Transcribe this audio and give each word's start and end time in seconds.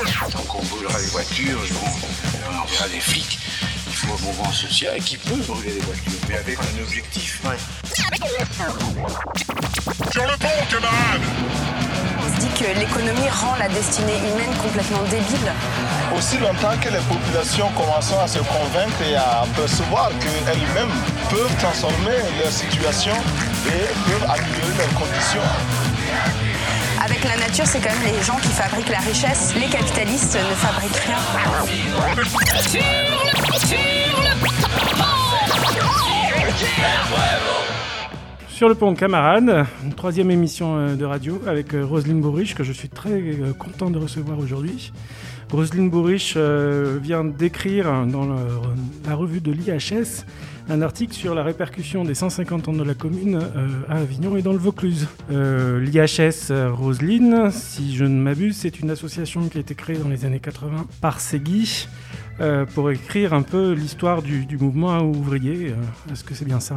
Donc 0.00 0.54
on 0.54 0.62
brûlera 0.62 0.98
les 0.98 1.08
voitures, 1.08 1.58
on 1.60 2.64
verra 2.66 2.88
des 2.88 3.00
flics. 3.00 3.38
Il 3.86 3.92
faut 3.92 4.14
un 4.14 4.18
mouvement 4.26 4.50
social 4.50 4.98
qui 5.00 5.18
peut 5.18 5.36
brûler 5.46 5.74
les 5.74 5.80
voitures, 5.80 6.12
mais 6.26 6.36
avec 6.36 6.56
un 6.58 6.82
objectif. 6.82 7.42
Sur 7.92 8.08
le 10.22 10.36
pont, 10.38 10.48
camarade 10.70 11.20
On 12.18 12.22
se 12.34 12.40
dit 12.40 12.48
que 12.58 12.64
l'économie 12.80 13.28
rend 13.28 13.56
la 13.58 13.68
destinée 13.68 14.16
humaine 14.16 14.54
complètement 14.62 15.02
débile. 15.02 15.52
Aussi 16.16 16.38
longtemps 16.38 16.78
que 16.80 16.88
les 16.88 17.00
populations 17.00 17.68
commencent 17.76 18.14
à 18.14 18.26
se 18.26 18.38
convaincre 18.38 19.02
et 19.06 19.16
à 19.16 19.44
percevoir 19.54 20.08
qu'elles-mêmes 20.18 20.96
peuvent 21.28 21.54
transformer 21.58 22.16
leur 22.42 22.50
situation 22.50 23.12
et 23.66 23.84
peuvent 24.08 24.30
améliorer 24.30 24.74
leurs 24.78 24.94
conditions. 24.94 25.44
La 27.24 27.36
nature, 27.36 27.66
c'est 27.66 27.80
quand 27.80 27.90
même 27.90 28.14
les 28.14 28.22
gens 28.22 28.36
qui 28.36 28.48
fabriquent 28.48 28.88
la 28.88 29.00
richesse. 29.00 29.54
Les 29.54 29.66
capitalistes 29.66 30.36
ne 30.36 30.54
fabriquent 30.54 30.96
rien. 30.96 31.18
Sur 38.48 38.68
le 38.68 38.74
pont 38.74 38.94
camarade, 38.94 39.66
une 39.84 39.92
troisième 39.92 40.30
émission 40.30 40.76
euh, 40.76 40.94
de 40.94 41.04
radio 41.04 41.40
avec 41.46 41.74
euh, 41.74 41.84
Roselyne 41.84 42.20
Bourrich 42.20 42.54
que 42.54 42.64
je 42.64 42.72
suis 42.72 42.88
très 42.88 43.10
euh, 43.10 43.52
content 43.52 43.90
de 43.90 43.98
recevoir 43.98 44.38
aujourd'hui. 44.38 44.92
Roselyne 45.50 45.90
Bourrich 45.90 46.36
vient 46.36 47.24
d'écrire 47.24 48.06
dans 48.06 48.24
la 49.04 49.14
revue 49.16 49.40
de 49.40 49.50
l'IHS 49.50 50.24
un 50.70 50.82
article 50.82 51.12
sur 51.12 51.34
la 51.34 51.42
répercussion 51.42 52.04
des 52.04 52.14
150 52.14 52.68
ans 52.68 52.72
de 52.72 52.82
la 52.82 52.94
commune 52.94 53.40
à 53.88 53.96
Avignon 53.96 54.36
et 54.36 54.42
dans 54.42 54.52
le 54.52 54.58
Vaucluse. 54.58 55.08
L'IHS 55.30 56.52
Roselyne, 56.70 57.50
si 57.50 57.96
je 57.96 58.04
ne 58.04 58.20
m'abuse, 58.20 58.56
c'est 58.56 58.80
une 58.80 58.90
association 58.90 59.48
qui 59.48 59.58
a 59.58 59.60
été 59.60 59.74
créée 59.74 59.96
dans 59.96 60.08
les 60.08 60.24
années 60.24 60.40
80 60.40 60.86
par 61.00 61.20
Segui 61.20 61.88
pour 62.74 62.90
écrire 62.90 63.34
un 63.34 63.42
peu 63.42 63.72
l'histoire 63.72 64.22
du, 64.22 64.46
du, 64.46 64.58
mouvement 64.58 65.00
ouvrier. 65.00 65.74
Est-ce 66.10 66.24
que 66.24 66.34
c'est 66.34 66.46
bien 66.46 66.60
ça? 66.60 66.76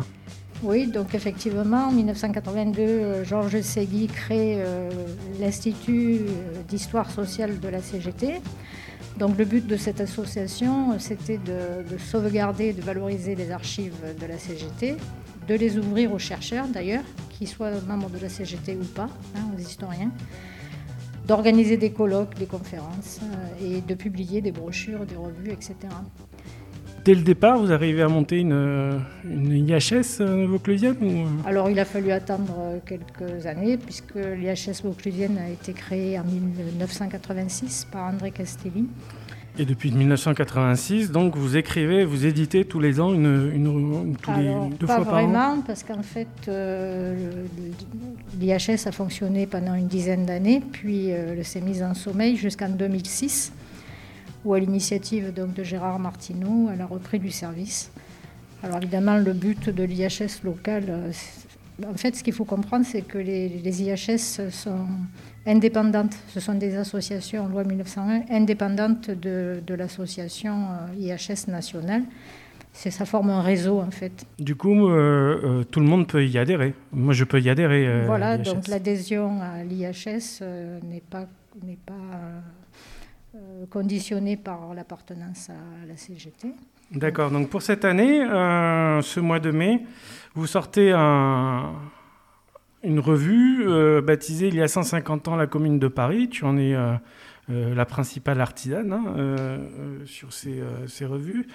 Oui, 0.64 0.88
donc 0.88 1.14
effectivement, 1.14 1.88
en 1.90 1.92
1982, 1.92 2.82
euh, 2.82 3.26
Georges 3.26 3.60
Segui 3.62 4.08
crée 4.08 4.56
euh, 4.60 4.90
l'Institut 5.42 6.20
euh, 6.22 6.62
d'histoire 6.70 7.12
sociale 7.12 7.60
de 7.60 7.68
la 7.68 7.82
CGT. 7.82 8.40
Donc 9.18 9.38
le 9.38 9.46
but 9.46 9.66
de 9.66 9.78
cette 9.78 10.02
association, 10.02 10.98
c'était 11.00 11.38
de, 11.38 11.98
sauvegarder 11.98 12.66
et 12.66 12.74
de 12.74 12.82
valoriser 12.82 13.36
les 13.36 13.52
archives 13.52 13.94
de 14.20 14.26
la 14.26 14.38
CGT, 14.38 14.98
de 15.48 15.56
les 15.56 15.78
ouvrir 15.78 16.12
aux 16.14 16.20
chercheurs 16.20 16.68
d'ailleurs, 16.68 17.04
qu'ils 17.30 17.48
soient 17.48 17.72
membres 17.88 18.10
de 18.10 18.18
la 18.18 18.30
CGT 18.30 18.76
ou 18.76 18.86
pas, 18.86 19.10
hein, 19.36 19.42
aux 19.56 19.60
historiens, 19.60 20.12
d'organiser 21.28 21.78
des 21.78 21.92
colloques, 21.92 22.36
des 22.36 22.48
conférences 22.48 23.20
et 23.62 23.82
de 23.82 23.94
publier 23.94 24.42
des 24.42 24.52
brochures, 24.52 25.06
des 25.06 25.16
revues, 25.16 25.52
etc. 25.52 25.76
Dès 27.04 27.16
le 27.16 27.22
départ, 27.22 27.60
vous 27.60 27.74
arrivez 27.74 28.02
à 28.02 28.08
monter 28.08 28.40
une, 28.40 29.02
IHS 29.26 30.22
euh, 30.22 30.46
vauclusienne 30.48 30.96
ou... 31.02 31.48
Alors 31.48 31.70
il 31.70 31.78
a 31.78 31.84
fallu 31.84 32.12
attendre 32.12 32.56
euh, 32.60 32.78
quelques 32.86 33.46
années 33.46 33.78
puisque 33.78 34.16
l'IHS 34.16 34.82
vauclusienne 34.84 35.38
a 35.38 35.50
été 35.50 35.74
créée 35.74 36.18
en 36.18 36.24
1986 36.24 37.88
par 37.92 38.06
André 38.06 38.32
Castelli. 38.32 38.86
Et 39.60 39.66
depuis 39.66 39.92
1986, 39.92 41.12
donc 41.12 41.36
vous 41.36 41.58
écrivez, 41.58 42.06
vous 42.06 42.26
éditez 42.26 42.64
tous 42.64 42.80
les 42.80 43.02
ans, 43.02 43.14
une, 43.14 43.52
une, 43.54 44.16
tous 44.16 44.32
les, 44.32 44.52
deux 44.80 44.88
fois 44.88 44.96
par 44.96 45.00
an 45.00 45.04
Pas 45.04 45.12
vraiment, 45.12 45.62
parce 45.62 45.84
qu'en 45.84 46.02
fait, 46.02 46.28
euh, 46.48 47.46
l'IHS 48.40 48.88
a 48.88 48.92
fonctionné 48.92 49.46
pendant 49.46 49.76
une 49.76 49.88
dizaine 49.88 50.26
d'années, 50.26 50.64
puis 50.72 51.10
elle 51.10 51.46
s'est 51.46 51.62
mise 51.62 51.84
en 51.84 51.94
sommeil 51.94 52.36
jusqu'en 52.36 52.70
2006 52.70 53.52
ou 54.46 54.54
à 54.54 54.60
l'initiative 54.60 55.34
donc 55.34 55.54
de 55.54 55.64
Gérard 55.64 56.00
Martineau, 56.00 56.70
elle 56.74 56.82
a 56.82 56.86
repris 56.86 57.20
du 57.20 57.32
service. 57.32 57.92
Alors 58.64 58.78
évidemment, 58.78 59.18
le 59.18 59.34
but 59.34 59.70
de 59.70 59.84
l'IHS 59.84 60.44
local, 60.44 60.86
euh, 60.88 61.12
en 61.86 61.96
fait, 61.96 62.16
ce 62.16 62.24
qu'il 62.24 62.34
faut 62.34 62.46
comprendre, 62.46 62.86
c'est 62.86 63.02
que 63.02 63.18
les, 63.18 63.82
IHS 63.84 64.50
sont 64.52 64.88
indépendantes. 65.46 66.16
Ce 66.30 66.40
sont 66.40 66.54
des 66.54 66.78
associations, 66.78 67.48
loi 67.48 67.66
1901, 67.66 68.34
indépendantes 68.34 69.12
de, 69.12 69.62
l'association 69.68 70.54
euh, 70.54 70.96
IHS 70.98 71.50
nationale. 71.50 72.04
C'est 72.76 72.90
ça 72.90 73.06
forme 73.06 73.30
un 73.30 73.42
réseau 73.44 73.82
en 73.82 73.92
fait. 73.92 74.26
Du 74.40 74.56
coup, 74.56 74.88
euh, 74.90 75.64
tout 75.66 75.80
le 75.80 75.86
monde 75.86 76.08
peut 76.08 76.26
y 76.26 76.40
adhérer. 76.40 76.74
Moi, 76.92 77.14
je 77.14 77.24
peux 77.24 77.40
y 77.40 77.48
adhérer. 77.50 78.06
voilà, 78.08 78.40
donc 78.40 78.68
l'adhésion 78.68 79.42
à 79.42 79.64
l'IHS 79.64 80.42
n'est 80.84 81.04
pas 81.08 81.28
n'est 81.64 81.78
pas 81.86 81.94
conditionné 83.70 84.38
par 84.38 84.74
l'appartenance 84.74 85.50
à 85.50 85.86
la 85.88 85.98
CGT. 85.98 86.54
D'accord, 86.92 87.32
donc 87.32 87.50
pour 87.50 87.62
cette 87.62 87.86
année, 87.86 88.22
euh, 88.22 89.02
ce 89.02 89.20
mois 89.20 89.40
de 89.40 89.52
mai, 89.52 89.84
vous 90.36 90.46
sortez 90.46 90.94
une 90.94 91.70
revue 93.00 93.68
euh, 93.68 94.02
baptisée 94.02 94.50
Il 94.50 94.56
y 94.56 94.62
a 94.62 94.68
150 94.68 95.30
ans 95.30 95.36
la 95.36 95.48
commune 95.48 95.80
de 95.80 95.88
Paris. 95.88 96.30
Tu 96.30 96.46
en 96.46 96.58
es 96.58 96.76
la 97.50 97.86
principale 97.86 98.42
artisane 98.42 98.94
hein, 98.94 99.60
sur 100.06 100.34
ces, 100.34 101.06
revues. 101.06 101.48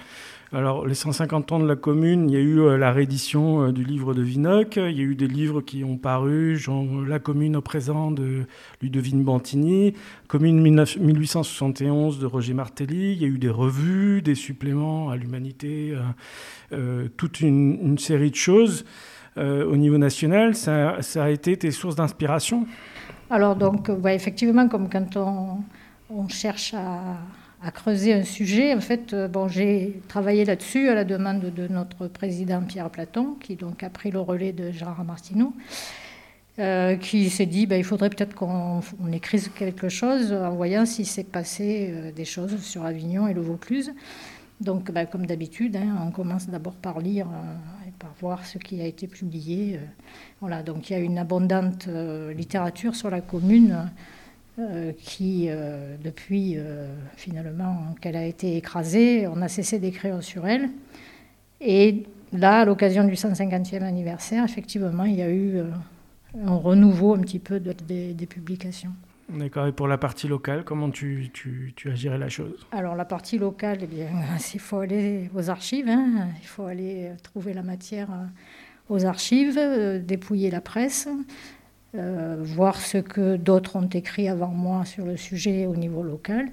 Alors, 0.51 0.87
les 0.87 0.95
150 0.95 1.53
ans 1.53 1.59
de 1.59 1.69
la 1.69 1.77
commune, 1.77 2.31
il 2.31 2.33
y 2.33 2.37
a 2.39 2.41
eu 2.41 2.61
euh, 2.61 2.79
la 2.79 2.91
réédition 2.91 3.65
euh, 3.65 3.73
du 3.73 3.85
livre 3.85 4.15
de 4.15 4.23
Vinoc, 4.23 4.77
il 4.77 4.97
y 4.97 5.01
a 5.01 5.05
eu 5.05 5.15
des 5.15 5.27
livres 5.27 5.61
qui 5.61 5.85
ont 5.85 5.99
paru, 5.99 6.57
genre 6.57 6.87
La 7.07 7.19
commune 7.19 7.55
au 7.55 7.61
présent 7.61 8.11
de 8.11 8.47
Ludovine 8.81 9.23
Bantini, 9.23 9.93
Commune 10.27 10.59
1871 10.59 12.19
de 12.19 12.25
Roger 12.25 12.55
Martelly, 12.55 13.13
il 13.13 13.21
y 13.21 13.27
a 13.27 13.29
eu 13.29 13.39
des 13.39 13.51
revues, 13.51 14.23
des 14.23 14.35
suppléments 14.35 15.11
à 15.11 15.17
l'humanité, 15.17 15.95
euh, 16.73 17.09
toute 17.19 17.43
une, 17.43 17.99
série 17.99 18.31
de 18.31 18.37
choses. 18.37 18.87
au 19.37 19.77
niveau 19.77 19.99
national, 19.99 20.55
ça, 20.55 20.97
a 21.17 21.31
été 21.31 21.59
tes 21.59 21.71
sources 21.71 21.95
d'inspiration? 21.95 22.67
Alors, 23.29 23.55
donc, 23.55 23.91
effectivement, 24.07 24.67
comme 24.67 24.89
quand 24.89 25.17
on 26.09 26.29
cherche 26.29 26.73
à 26.73 27.19
à 27.63 27.71
creuser 27.71 28.13
un 28.13 28.25
sujet. 28.25 28.75
En 28.75 28.81
fait, 28.81 29.13
euh, 29.13 29.29
bon, 29.29 29.49
j'ai 29.49 30.01
travaillé 30.09 30.45
là-dessus 30.45 30.89
à 30.89 30.95
la 30.95 31.05
demande 31.05 31.41
de 31.41 31.69
notre 31.69 32.07
président 32.09 32.63
Pierre 32.63 32.91
Platon, 32.91 33.37
qui 33.41 33.57
donc 33.57 33.83
a 33.83 33.91
pris 33.91 34.11
le 34.11 34.21
relais 34.21 34.53
de 34.53 34.71
Gérard 34.71 35.05
Martineau, 35.05 35.53
euh, 36.59 36.97
qui 36.97 37.31
s'est 37.31 37.47
dit 37.47 37.67
ben, 37.67 37.77
il 37.77 37.85
faudrait 37.85 38.11
peut-être 38.11 38.35
qu'on 38.35 38.81
écrive 39.13 39.51
quelque 39.53 39.89
chose 39.89 40.33
en 40.33 40.55
voyant 40.55 40.87
s'il 40.87 41.07
s'est 41.07 41.25
passé 41.25 41.91
euh, 41.91 42.13
des 42.13 42.25
choses 42.25 42.61
sur 42.63 42.85
Avignon 42.85 43.27
et 43.27 43.35
le 43.35 43.41
Vaucluse. 43.41 43.93
Donc, 44.61 44.91
ben, 44.91 45.07
comme 45.07 45.27
d'habitude, 45.27 45.77
hein, 45.77 46.05
on 46.07 46.11
commence 46.11 46.49
d'abord 46.49 46.75
par 46.75 46.99
lire 46.99 47.29
et 47.87 47.93
par 47.93 48.13
voir 48.21 48.45
ce 48.45 48.59
qui 48.59 48.81
a 48.81 48.87
été 48.87 49.07
publié. 49.07 49.79
voilà, 50.41 50.65
donc 50.65 50.91
il 50.91 50.95
y 50.95 50.97
a 50.97 50.99
une 50.99 51.17
abondante 51.17 51.89
littérature 52.35 52.97
sur 52.97 53.09
la 53.09 53.21
commune 53.21 53.89
euh, 54.59 54.91
qui, 54.99 55.47
euh, 55.49 55.95
depuis 56.03 56.55
euh, 56.57 56.89
finalement 57.17 57.95
qu'elle 58.01 58.17
a 58.17 58.25
été 58.25 58.57
écrasée, 58.57 59.29
on 59.29 59.41
a 59.41 59.47
cessé 59.47 59.79
d'écrire 59.79 60.21
sur 60.21 60.49
elle. 60.49 60.71
Et 61.61 62.03
là, 62.33 62.63
à 62.63 62.65
l'occasion 62.65 63.05
du 63.05 63.15
150e 63.15 63.83
anniversaire, 63.83 64.43
effectivement, 64.45 65.05
il 65.05 65.15
y 65.15 65.23
a 65.23 65.31
eu 65.31 65.61
un 66.45 66.57
renouveau 66.57 67.15
un 67.15 67.21
petit 67.21 67.39
peu 67.39 67.61
des, 67.61 68.27
publications. 68.29 68.91
D'accord. 69.29 69.69
Et 69.69 69.73
pour 69.73 69.87
la 69.87 69.97
partie 69.97 70.27
locale, 70.27 70.65
comment 70.65 70.91
tu, 70.91 71.31
tu, 71.33 71.73
tu, 71.77 71.91
as 71.93 71.95
géré 71.95 72.19
la 72.19 72.29
chose? 72.29 72.67
Alors, 72.73 72.97
la 72.97 73.05
partie 73.05 73.39
locale, 73.39 73.79
eh 73.83 73.87
bien, 73.87 74.09
il 74.55 74.61
faut 74.61 74.79
aller 74.79 75.31
aux 75.37 75.51
archives, 75.51 75.89
hein. 75.89 76.31
il 76.43 76.49
faut 76.49 76.65
aller 76.65 77.13
trouver 77.23 77.55
la 77.55 77.63
matière 77.63 78.09
aux 78.89 79.05
archives, 79.05 79.61
dépouiller 80.05 80.51
la 80.51 80.61
presse, 80.61 81.09
euh, 81.95 82.37
voir 82.41 82.77
ce 82.77 82.99
que 82.99 83.37
d'autres 83.37 83.77
ont 83.77 83.89
écrit 83.89 84.29
avant 84.29 84.49
moi 84.49 84.85
sur 84.85 85.07
le 85.07 85.17
sujet 85.17 85.65
au 85.67 85.75
niveau 85.75 86.03
local. 86.03 86.51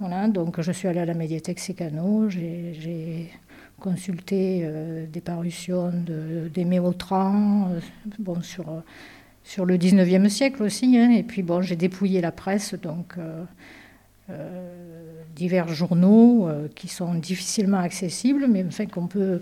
Voilà, 0.00 0.28
donc 0.28 0.60
je 0.60 0.70
suis 0.70 0.86
allée 0.86 1.00
à 1.00 1.06
la 1.06 1.14
médiathèque 1.14 1.58
Sécano, 1.58 2.28
j'ai 2.28 3.30
consulté 3.78 4.60
euh, 4.62 5.06
des 5.06 5.22
parutions 5.22 5.90
d'Aimé 6.52 6.78
Autran, 6.78 7.70
euh, 7.70 7.80
bon, 8.18 8.42
sur, 8.42 8.66
sur 9.44 9.64
le 9.64 9.78
19e 9.78 10.28
siècle 10.28 10.62
aussi, 10.62 10.98
hein, 10.98 11.10
et 11.10 11.22
puis 11.22 11.42
bon, 11.42 11.62
j'ai 11.62 11.76
dépouillé 11.76 12.20
la 12.20 12.32
presse, 12.32 12.74
donc 12.74 13.16
divers 15.34 15.68
journaux 15.68 16.48
qui 16.76 16.86
sont 16.86 17.14
difficilement 17.14 17.78
accessibles, 17.78 18.46
mais 18.46 18.64
enfin, 18.64 18.86
qu'on 18.86 19.08
peut 19.08 19.40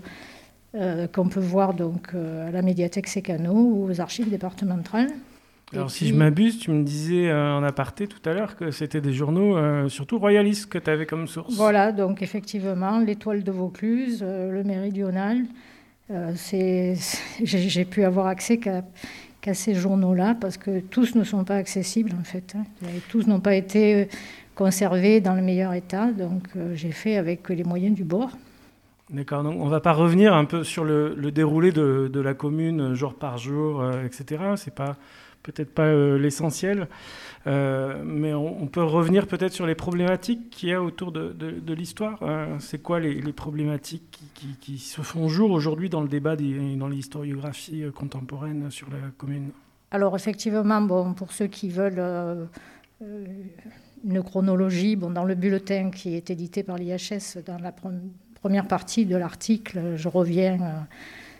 euh, 0.75 1.07
qu'on 1.07 1.27
peut 1.27 1.39
voir 1.39 1.73
donc 1.73 2.09
euh, 2.13 2.47
à 2.47 2.51
la 2.51 2.61
médiathèque 2.61 3.07
Sécano 3.07 3.53
ou 3.53 3.89
aux 3.89 4.01
archives 4.01 4.29
départementales. 4.29 5.09
Alors, 5.73 5.89
si 5.89 6.07
je 6.07 6.13
m'abuse, 6.13 6.59
tu 6.59 6.69
me 6.69 6.83
disais 6.83 7.27
euh, 7.27 7.57
en 7.57 7.63
aparté 7.63 8.05
tout 8.05 8.21
à 8.29 8.33
l'heure 8.33 8.55
que 8.55 8.69
c'était 8.69 9.01
des 9.01 9.13
journaux 9.13 9.57
surtout 9.89 10.19
royalistes 10.19 10.67
que 10.67 10.77
tu 10.77 10.89
avais 10.91 11.07
comme 11.07 11.25
source. 11.25 11.55
Voilà, 11.55 11.91
donc 11.91 12.21
effectivement, 12.21 12.99
l'Étoile 12.99 13.43
de 13.43 13.51
Vaucluse, 13.51 14.23
le 14.23 14.63
Méridional, 14.63 15.45
j'ai 16.09 17.85
pu 17.85 18.03
avoir 18.03 18.27
accès 18.27 18.57
qu'à 18.59 19.53
ces 19.55 19.73
journaux-là 19.73 20.35
parce 20.39 20.57
que 20.57 20.81
tous 20.81 21.15
ne 21.15 21.23
sont 21.23 21.45
pas 21.45 21.55
accessibles 21.55 22.13
en 22.19 22.23
fait. 22.23 22.55
Hein. 22.55 22.65
Tous 23.09 23.25
n'ont 23.25 23.39
pas 23.39 23.55
été 23.55 24.07
conservé 24.53 25.19
dans 25.19 25.33
le 25.33 25.41
meilleur 25.41 25.73
état. 25.73 26.11
Donc 26.11 26.47
j'ai 26.73 26.91
fait 26.91 27.17
avec 27.17 27.49
les 27.49 27.63
moyens 27.63 27.95
du 27.95 28.03
bord. 28.03 28.31
D'accord, 29.09 29.43
donc 29.43 29.59
on 29.59 29.65
ne 29.65 29.71
va 29.71 29.79
pas 29.79 29.93
revenir 29.93 30.33
un 30.35 30.45
peu 30.45 30.63
sur 30.63 30.83
le, 30.83 31.15
déroulé 31.31 31.71
de, 31.71 32.19
la 32.19 32.33
commune 32.33 32.93
jour 32.93 33.15
par 33.15 33.37
jour, 33.37 33.83
etc. 34.05 34.43
C'est 34.55 34.75
pas 34.75 34.97
peut-être 35.43 35.73
pas 35.73 35.91
l'essentiel. 36.17 36.87
Euh, 37.47 38.03
mais 38.05 38.33
on, 38.33 38.67
peut 38.67 38.83
revenir 38.83 39.27
peut-être 39.27 39.53
sur 39.53 39.65
les 39.65 39.75
problématiques 39.75 40.49
qu'il 40.49 40.69
y 40.69 40.73
a 40.73 40.81
autour 40.81 41.11
de, 41.11 41.73
l'histoire. 41.73 42.19
Euh, 42.21 42.57
c'est 42.59 42.81
quoi 42.81 42.99
les, 42.99 43.33
problématiques 43.33 44.19
qui, 44.61 44.77
se 44.77 45.01
font 45.01 45.27
jour 45.27 45.51
aujourd'hui 45.51 45.89
dans 45.89 46.01
le 46.01 46.07
débat 46.07 46.35
et 46.39 46.75
dans 46.75 46.87
l'historiographie 46.87 47.83
euh, 47.83 47.91
contemporaine 47.91 48.69
sur 48.69 48.89
la 48.89 48.97
commune? 49.17 49.51
Alors 49.91 50.15
effectivement, 50.15 50.81
bon, 50.81 51.13
pour 51.13 51.31
ceux 51.31 51.47
qui 51.47 51.69
veulent 51.69 52.47
une 53.01 54.23
chronologie, 54.23 54.95
bon, 54.95 55.09
dans 55.09 55.23
le 55.23 55.35
bulletin 55.35 55.89
qui 55.89 56.15
est 56.15 56.29
édité 56.29 56.63
par 56.63 56.77
l'IHS, 56.77 57.39
dans 57.45 57.57
la 57.57 57.71
première 57.71 58.01
partie 58.67 59.05
de 59.05 59.15
l'article, 59.15 59.95
je 59.95 60.07
reviens 60.07 60.87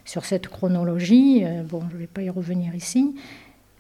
sur 0.06 0.26
cette 0.26 0.48
chronologie. 0.48 1.44
bon, 1.70 1.82
je 1.90 1.96
ne 1.96 2.00
vais 2.00 2.08
pas 2.08 2.22
y 2.22 2.30
revenir 2.30 2.76
ici. 2.76 3.16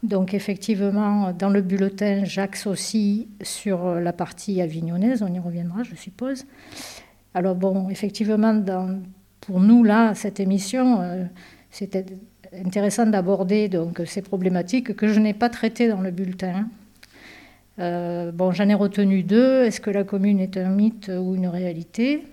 Donc 0.04 0.33
effectivement, 0.33 1.33
dans 1.33 1.50
le 1.50 1.62
bulletin, 1.62 2.24
j'axe 2.24 2.68
aussi 2.68 3.27
sur 3.42 3.95
la 3.95 4.13
partie 4.13 4.62
avignonnaise, 4.62 5.21
on 5.21 5.33
y 5.33 5.39
reviendra, 5.39 5.83
je 5.83 5.95
suppose. 5.95 6.45
Alors 7.33 7.56
bon, 7.56 7.89
effectivement, 7.89 8.63
pour 9.42 9.60
nous, 9.60 9.83
là, 9.83 10.16
cette 10.16 10.39
émission, 10.39 11.01
euh, 11.01 11.25
c'était 11.69 12.06
intéressant 12.54 13.06
d'aborder 13.06 13.69
donc 13.69 14.01
ces 14.06 14.21
problématiques 14.21 14.95
que 14.95 15.07
je 15.07 15.19
n'ai 15.19 15.33
pas 15.33 15.50
traitées 15.50 15.88
dans 15.88 16.01
le 16.01 16.12
bulletin. 16.12 16.68
Euh, 17.80 18.31
bon, 18.31 18.51
j'en 18.51 18.68
ai 18.68 18.74
retenu 18.74 19.24
deux. 19.24 19.63
Est-ce 19.63 19.80
que 19.80 19.89
la 19.89 20.04
commune 20.04 20.39
est 20.39 20.57
un 20.57 20.69
mythe 20.69 21.10
ou 21.10 21.36
une 21.36 21.48
réalité? 21.48 22.24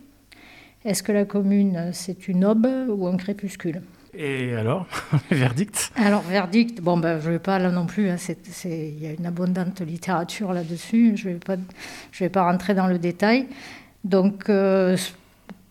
Est-ce 0.87 1.03
que 1.03 1.11
la 1.11 1.25
commune, 1.25 1.91
c'est 1.93 2.29
une 2.29 2.45
aube 2.45 2.69
ou 2.89 3.09
un 3.09 3.17
crépuscule? 3.17 3.83
Et 4.15 4.55
alors, 4.55 4.87
verdict? 5.33 5.91
Alors, 5.97 6.23
verdict, 6.23 6.81
bon, 6.81 6.97
ben, 6.97 7.19
je 7.19 7.27
ne 7.27 7.33
vais 7.33 7.39
pas 7.41 7.59
là 7.59 7.73
non 7.73 7.87
plus, 7.87 8.09
hein, 8.09 8.17
il 8.65 9.03
y 9.03 9.09
a 9.09 9.13
une 9.13 9.27
abondante 9.27 9.81
littérature 9.81 10.53
là-dessus, 10.53 11.17
je 11.17 11.29
ne 11.29 11.35
vais, 11.35 11.41
pas, 11.41 11.57
je 12.13 12.23
vais 12.23 12.31
pas 12.31 12.45
rentrer 12.45 12.75
dans 12.75 12.87
le 12.87 13.01
détail. 13.01 13.49
Donc, 14.05 14.49
euh, 14.49 14.97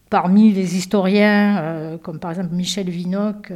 parmi 0.09 0.51
les 0.51 0.75
historiens, 0.75 1.59
euh, 1.59 1.97
comme 1.97 2.19
par 2.19 2.31
exemple 2.31 2.53
Michel 2.53 2.89
Vinocq, 2.89 3.53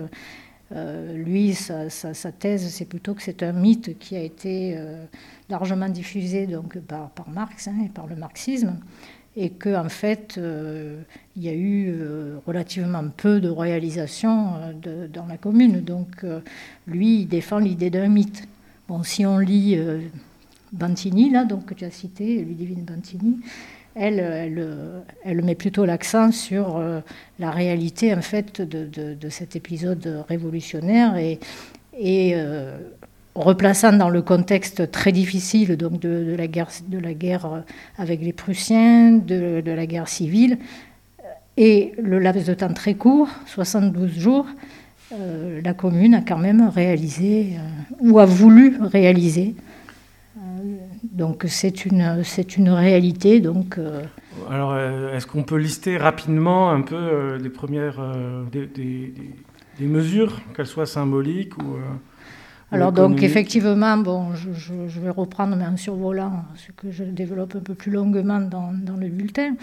euh, 0.71 1.13
lui, 1.13 1.55
sa, 1.55 1.89
sa, 1.89 2.31
thèse, 2.31 2.69
c'est 2.69 2.85
plutôt 2.85 3.15
que 3.15 3.21
c'est 3.21 3.43
un 3.43 3.51
mythe 3.51 3.99
qui 3.99 4.15
a 4.15 4.21
été 4.21 4.77
largement 5.49 5.89
diffusé 5.89 6.47
donc, 6.47 6.79
par, 6.79 7.09
par 7.09 7.27
Marx 7.29 7.67
hein, 7.67 7.75
et 7.85 7.89
par 7.89 8.07
le 8.07 8.15
marxisme 8.15 8.77
et 9.35 9.49
qu'en 9.51 9.85
en 9.85 9.89
fait, 9.89 10.35
euh, 10.37 11.01
il 11.35 11.43
y 11.43 11.49
a 11.49 11.53
eu 11.53 11.91
euh, 11.91 12.37
relativement 12.45 13.03
peu 13.15 13.39
de 13.39 13.49
réalisations 13.49 14.55
euh, 14.85 15.07
dans 15.07 15.25
la 15.27 15.37
commune. 15.37 15.81
Donc, 15.81 16.25
lui, 16.87 17.21
il 17.21 17.27
défend 17.27 17.59
l'idée 17.59 17.89
d'un 17.89 18.07
mythe. 18.07 18.47
Bon, 18.87 19.03
si 19.03 19.25
on 19.25 19.37
lit 19.37 19.79
Bantini, 20.73 21.29
là, 21.29 21.45
donc, 21.45 21.67
que 21.67 21.73
tu 21.73 21.85
as 21.85 21.91
cité, 21.91 22.43
Ludivine 22.43 22.83
Bantini, 22.83 23.39
elle, 23.95 24.19
elle, 24.19 24.67
elle 25.23 25.43
met 25.43 25.55
plutôt 25.55 25.85
l'accent 25.85 26.31
sur 26.31 26.81
la 27.37 27.51
réalité, 27.51 28.13
en 28.15 28.21
fait, 28.21 28.61
de, 28.61 28.85
de, 28.85 29.13
de, 29.13 29.29
cet 29.29 29.55
épisode 29.55 30.25
révolutionnaire 30.27 31.17
et 31.17 31.39
replaçant 33.35 33.93
dans 33.93 34.09
le 34.09 34.21
contexte 34.21 34.91
très 34.91 35.11
difficile 35.11 35.77
donc 35.77 35.99
de, 35.99 36.35
la, 36.37 36.47
guerre, 36.47 36.69
guerre 36.89 37.63
avec 37.97 38.21
les 38.21 38.33
Prussiens, 38.33 39.13
de, 39.13 39.63
la 39.65 39.85
guerre 39.85 40.07
civile, 40.07 40.57
et 41.57 41.93
le 42.01 42.19
laps 42.19 42.45
de 42.45 42.53
temps 42.53 42.73
très 42.73 42.95
court, 42.95 43.27
72 43.45 44.17
jours, 44.17 44.45
euh, 45.11 45.59
la 45.63 45.73
commune 45.73 46.13
a 46.13 46.21
quand 46.21 46.37
même 46.37 46.69
réalisé, 46.69 47.57
euh, 47.57 47.95
ou 47.99 48.19
a 48.19 48.25
voulu 48.25 48.77
réaliser. 48.81 49.55
Euh, 50.37 50.41
donc 51.03 51.45
c'est 51.47 51.85
une, 51.85 52.23
c'est 52.23 52.55
une 52.55 52.69
réalité. 52.69 53.39
Donc, 53.39 53.77
Alors 54.49 54.77
est-ce 54.77 55.27
qu'on 55.27 55.43
peut 55.43 55.57
lister 55.57 55.97
rapidement 55.97 56.71
un 56.71 56.81
peu 56.81 57.35
les 57.35 57.49
premières 57.49 57.99
des 58.51 59.85
mesures, 59.85 60.41
qu'elles 60.55 60.67
soient 60.67 60.85
symboliques 60.85 61.57
ou... 61.57 61.77
Alors 62.71 62.91
donc 62.91 63.23
effectivement, 63.23 63.97
bon, 63.97 64.33
je, 64.35 64.99
vais 64.99 65.09
reprendre 65.09 65.55
mais 65.55 65.65
en 65.65 65.75
survolant 65.75 66.45
ce 66.55 66.71
que 66.71 66.91
je 66.91 67.03
développe 67.03 67.55
un 67.55 67.61
peu 67.61 67.73
plus 67.73 67.91
longuement 67.91 68.39
dans, 68.39 68.71
le 68.99 69.07
bulletin. 69.09 69.55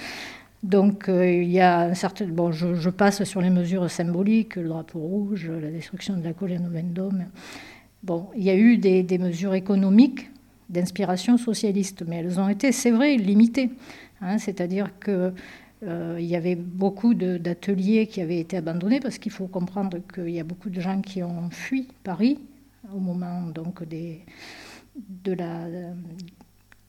Donc 0.65 1.09
euh, 1.09 1.31
il 1.31 1.51
y 1.51 1.61
a 1.61 1.83
un 1.83 1.95
certain, 1.95 2.27
bon, 2.27 2.51
je, 2.51 2.91
passe 2.91 3.23
sur 3.23 3.41
les 3.41 3.51
mesures 3.51 3.89
symboliques, 3.91 4.57
le 4.57 4.69
drapeau 4.69 4.99
rouge, 4.99 5.49
la 5.49 5.71
destruction 5.71 6.17
de 6.17 6.25
la 6.25 6.33
colline 6.33 6.67
au 6.67 6.71
Vendôme. 6.71 7.27
Bon, 8.03 8.27
il 8.37 8.43
y 8.43 8.51
a 8.51 8.57
eu 8.57 8.77
des, 8.77 9.19
mesures 9.19 9.55
économiques 9.55 10.29
d'inspiration 10.69 11.37
socialiste, 11.37 12.03
mais 12.09 12.17
elles 12.17 12.41
ont 12.41 12.49
été, 12.49 12.73
c'est 12.73 12.91
vrai, 12.91 13.17
limitées. 13.17 13.71
Hein. 14.21 14.39
C'est-à-dire 14.39 14.91
que 14.99 15.33
euh, 15.85 16.17
il 16.19 16.27
y 16.27 16.35
avait 16.35 16.57
beaucoup 16.57 17.15
d'ateliers 17.15 18.09
qui 18.09 18.21
avaient 18.21 18.41
été 18.41 18.57
abandonnés 18.57 18.99
parce 18.99 19.19
qu'il 19.19 19.31
faut 19.31 19.47
comprendre 19.47 19.99
qu'il 20.13 20.31
y 20.31 20.41
a 20.41 20.45
beaucoup 20.45 20.71
de 20.71 20.81
gens 20.81 21.01
qui 21.01 21.23
ont 21.23 21.51
fui 21.51 21.87
Paris 22.03 22.39
au 22.95 22.99
moment 22.99 23.43
donc 23.43 23.83
de 23.85 25.33
la, 25.33 25.67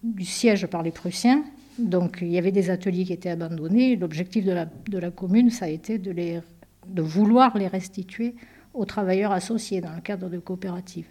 du 0.04 0.26
siège 0.26 0.68
par 0.68 0.84
les 0.84 0.92
Prussiens. 0.92 1.44
Donc 1.80 2.20
il 2.22 2.30
y 2.30 2.38
avait 2.38 2.52
des 2.52 2.70
ateliers 2.70 3.06
qui 3.06 3.14
étaient 3.14 3.30
abandonnés. 3.30 3.96
L'objectif 3.96 4.46
de 4.46 4.52
la, 4.52 4.66
de 4.66 4.98
la, 4.98 5.12
commune, 5.12 5.50
ça 5.50 5.66
a 5.66 5.70
été 5.70 5.98
de, 5.98 6.12
les, 6.12 6.40
de 6.88 7.02
vouloir 7.02 7.58
les 7.58 7.68
restituer 7.68 8.36
aux 8.74 8.86
travailleurs 8.86 9.32
associés 9.32 9.82
dans 9.82 9.94
le 9.94 10.02
cadre 10.02 10.30
de 10.30 10.40
coopératives. 10.40 11.08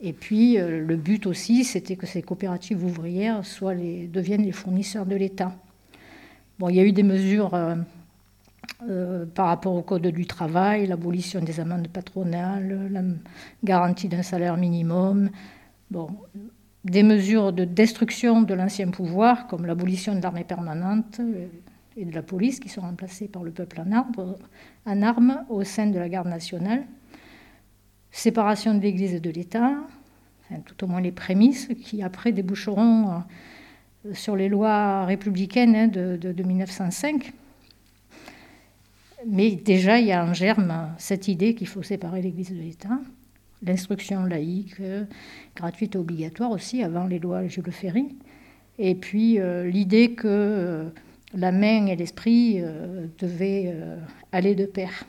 Et 0.00 0.12
puis 0.12 0.58
euh, 0.58 0.84
le 0.84 0.96
but 0.96 1.26
aussi, 1.26 1.64
c'était 1.64 1.96
que 1.96 2.06
ces 2.06 2.22
coopératives 2.22 2.84
ouvrières 2.84 3.44
soient 3.46 3.74
les, 3.74 4.08
deviennent 4.08 4.44
les 4.44 4.52
fournisseurs 4.52 5.06
de 5.06 5.14
l'État. 5.14 5.56
Bon, 6.58 6.68
il 6.68 6.76
y 6.76 6.80
a 6.80 6.84
eu 6.84 6.92
des 6.92 7.04
mesures 7.04 7.54
euh, 8.80 9.22
euh, 9.22 9.26
par 9.26 9.46
rapport 9.46 9.74
au 9.74 9.82
Code 9.82 10.06
du 10.06 10.26
travail, 10.26 10.86
l'abolition 10.86 11.40
des 11.40 11.60
amendes 11.60 11.88
patronales, 11.88 12.88
la 12.90 13.02
garantie 13.64 14.08
d'un 14.08 14.22
salaire 14.22 14.56
minimum, 14.56 15.30
des 16.84 17.02
mesures 17.02 17.52
de 17.52 17.64
destruction 17.64 18.42
de 18.42 18.54
l'ancien 18.54 18.88
pouvoir, 18.88 19.46
comme 19.46 19.66
l'abolition 19.66 20.14
de 20.14 20.22
l'armée 20.22 20.44
permanente 20.44 21.20
et 21.96 22.04
de 22.04 22.14
la 22.14 22.22
police, 22.22 22.60
qui 22.60 22.68
sont 22.68 22.80
remplacées 22.80 23.28
par 23.28 23.42
le 23.42 23.50
peuple 23.50 23.82
en, 24.86 25.02
armes 25.02 25.44
au 25.48 25.64
sein 25.64 25.86
de 25.86 25.98
la 25.98 26.08
garde 26.08 26.28
nationale, 26.28 26.84
séparation 28.10 28.74
de 28.74 28.80
l'Église 28.80 29.14
et 29.14 29.20
de 29.20 29.30
l'État, 29.30 29.74
tout 30.66 30.84
au 30.84 30.86
moins 30.86 31.00
les 31.00 31.12
prémices, 31.12 31.68
qui 31.82 32.02
après 32.02 32.32
déboucheront 32.32 33.22
euh, 34.06 34.14
sur 34.14 34.36
les 34.36 34.48
lois 34.48 35.06
républicaines 35.06 35.76
hein, 35.76 35.88
de, 35.88 36.16
de 36.16 36.42
1905 36.42 37.32
mais 39.26 39.52
déjà, 39.52 39.98
il 39.98 40.06
y 40.06 40.12
a 40.12 40.24
en 40.24 40.32
germe 40.32 40.88
cette 40.98 41.28
idée 41.28 41.54
qu'il 41.54 41.68
faut 41.68 41.82
séparer 41.82 42.22
l'Église 42.22 42.50
de 42.50 42.56
l'État. 42.60 42.98
L'instruction 43.64 44.24
laïque, 44.24 44.80
euh, 44.80 45.04
gratuite 45.54 45.94
et 45.94 45.98
obligatoire 45.98 46.50
aussi, 46.50 46.82
avant 46.82 47.06
les 47.06 47.18
lois 47.18 47.46
Jules 47.46 47.70
Ferry. 47.70 48.16
Et 48.78 48.94
puis 48.94 49.38
euh, 49.38 49.68
l'idée 49.68 50.12
que 50.12 50.26
euh, 50.26 50.88
la 51.34 51.52
main 51.52 51.86
et 51.86 51.94
l'esprit 51.94 52.60
devaient 53.18 53.74
aller 54.32 54.54
de 54.54 54.66
pair. 54.66 55.04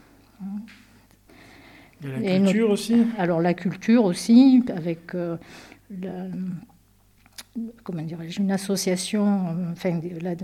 Et 2.21 2.39
la 2.39 2.45
culture 2.45 2.69
aussi 2.69 3.03
Alors 3.17 3.41
la 3.41 3.53
culture 3.53 4.05
aussi, 4.05 4.63
avec 4.73 5.11
comment 7.83 8.03
une 8.39 8.51
association, 8.51 9.71
enfin, 9.73 9.99
la, 10.21 10.35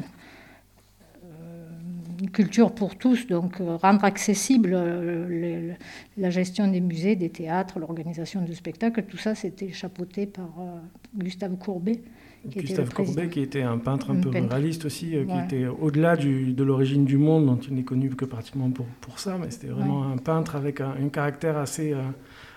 une 2.19 2.29
culture 2.29 2.73
pour 2.73 2.97
tous, 2.97 3.27
donc 3.27 3.61
euh, 3.61 3.75
rendre 3.77 4.03
accessible 4.03 4.71
euh, 4.73 5.73
la 6.17 6.29
gestion 6.29 6.67
des 6.67 6.81
musées, 6.81 7.15
des 7.15 7.29
théâtres, 7.29 7.79
l'organisation 7.79 8.41
de 8.43 8.53
spectacles, 8.53 9.03
tout 9.03 9.17
ça 9.17 9.35
c'était 9.35 9.71
chapeauté 9.71 10.25
par 10.25 10.49
euh, 10.59 10.79
Gustave 11.17 11.55
Courbet. 11.57 12.01
Qui 12.49 12.59
Gustave 12.59 12.85
était 12.85 12.93
Courbet, 12.93 13.29
qui 13.29 13.41
était 13.41 13.61
un 13.63 13.77
peintre 13.77 14.11
un, 14.11 14.15
peu 14.15 14.29
ruraliste 14.29 14.85
aussi, 14.85 15.09
qui 15.09 15.55
était 15.55 15.67
au-delà 15.67 16.15
de 16.15 16.63
l'origine 16.63 17.03
du 17.03 17.17
monde, 17.17 17.45
dont 17.45 17.57
il 17.57 17.75
n'est 17.75 17.83
connu 17.83 18.09
que 18.09 18.23
pratiquement 18.23 18.69
pour, 18.69 18.85
pour 19.01 19.19
ça, 19.19 19.37
mais 19.37 19.51
c'était 19.51 19.67
vraiment 19.67 20.05
un 20.05 20.17
peintre 20.17 20.55
avec 20.55 20.79
un, 20.79 21.09
caractère 21.09 21.57
assez, 21.57 21.93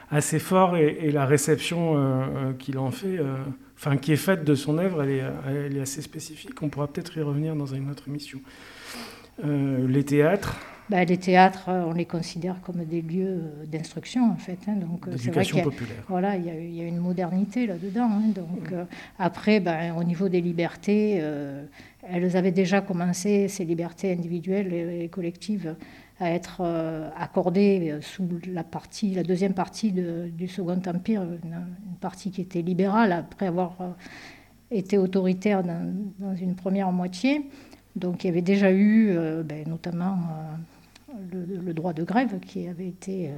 assez 0.09 0.39
fort 0.39 0.77
et, 0.77 1.11
la 1.11 1.27
réception 1.27 2.55
qu'il 2.61 2.79
en 2.79 2.93
fait, 2.93 3.19
enfin 3.77 3.97
qui 3.97 4.13
est 4.13 4.17
faite 4.17 4.45
de 4.45 4.55
son 4.55 4.79
œuvre, 4.79 5.03
elle 5.03 5.11
est, 5.11 5.25
elle 5.49 5.77
est 5.77 5.81
assez 5.81 6.01
spécifique. 6.01 6.63
On 6.63 6.69
pourra 6.69 6.87
peut-être 6.87 7.17
y 7.17 7.23
revenir 7.23 7.57
dans 7.57 7.67
une 7.67 7.91
autre 7.91 8.05
émission. 8.07 8.39
Euh, 9.45 9.87
les 9.89 10.05
théâtres 10.05 10.61
ben, 10.91 11.07
Les 11.07 11.17
théâtres, 11.17 11.69
on 11.69 11.93
les 11.93 12.05
considère 12.05 12.61
comme 12.61 12.85
des 12.85 13.03
lieux 13.03 13.43
d'instruction, 13.67 14.31
en 14.31 14.37
fait. 14.37 14.59
Hein, 14.69 14.75
donc, 14.77 15.09
vrai 15.09 15.61
a, 15.61 15.63
populaire. 15.63 16.05
Voilà, 16.09 16.37
il 16.37 16.45
y, 16.45 16.51
a, 16.51 16.59
il 16.59 16.75
y 16.75 16.81
a 16.81 16.87
une 16.87 16.99
modernité 16.99 17.67
là-dedans. 17.67 18.09
Hein, 18.11 18.33
donc, 18.35 18.73
après, 19.19 19.61
ben, 19.61 19.95
au 19.97 20.05
niveau 20.05 20.29
des 20.29 20.41
libertés, 20.41 21.23
elles 22.03 22.37
avaient 22.37 22.53
déjà 22.53 22.81
commencé, 22.81 23.49
ces 23.49 23.65
libertés 23.65 24.13
individuelles 24.13 24.73
et 24.73 25.09
collectives, 25.09 25.77
à 26.23 26.31
être 26.31 26.61
euh, 26.61 27.11
accordée 27.17 27.97
sous 28.01 28.29
la, 28.47 28.63
partie, 28.65 29.15
la 29.15 29.23
deuxième 29.23 29.55
partie 29.55 29.93
du 29.93 30.49
Second 30.49 30.81
Empire, 30.87 31.23
une, 31.23 31.67
partie 32.01 32.31
qui 32.31 32.41
était 32.41 32.63
libérale 32.63 33.13
après 33.13 33.47
avoir 33.47 33.77
euh, 33.81 33.91
été 34.71 34.99
autoritaire 34.99 35.63
dans, 35.63 36.37
une 36.37 36.55
première 36.55 36.91
moitié. 36.93 37.49
Donc 37.97 38.25
il 38.25 38.29
y 38.29 38.31
avait 38.31 38.43
déjà 38.43 38.71
eu 38.71 39.11
euh, 39.11 39.43
ben, 39.43 39.65
notamment 39.69 40.19
le, 41.31 41.73
droit 41.73 41.93
de 41.93 42.05
grève 42.05 42.41
qui 42.41 42.69
avait 42.69 42.89
été 42.89 43.31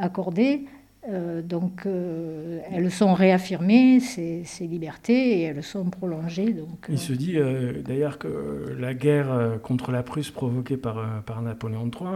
accordé. 0.00 0.66
Euh, 1.08 1.40
donc, 1.40 1.82
euh, 1.86 2.58
elles 2.70 2.90
sont 2.90 3.14
réaffirmées, 3.14 4.00
ces, 4.00 4.44
libertés, 4.60 5.38
et 5.38 5.42
elles 5.42 5.62
sont 5.62 5.84
prolongées. 5.84 6.52
Donc, 6.52 6.86
Il 6.88 6.98
se 6.98 7.12
dit 7.12 7.34
euh, 7.36 7.80
d'ailleurs 7.82 8.18
que 8.18 8.74
la 8.78 8.92
guerre 8.94 9.58
contre 9.62 9.92
la 9.92 10.02
Prusse 10.02 10.30
provoquée 10.30 10.76
par, 10.76 11.22
par 11.24 11.42
Napoléon 11.42 11.84
III, 11.84 12.08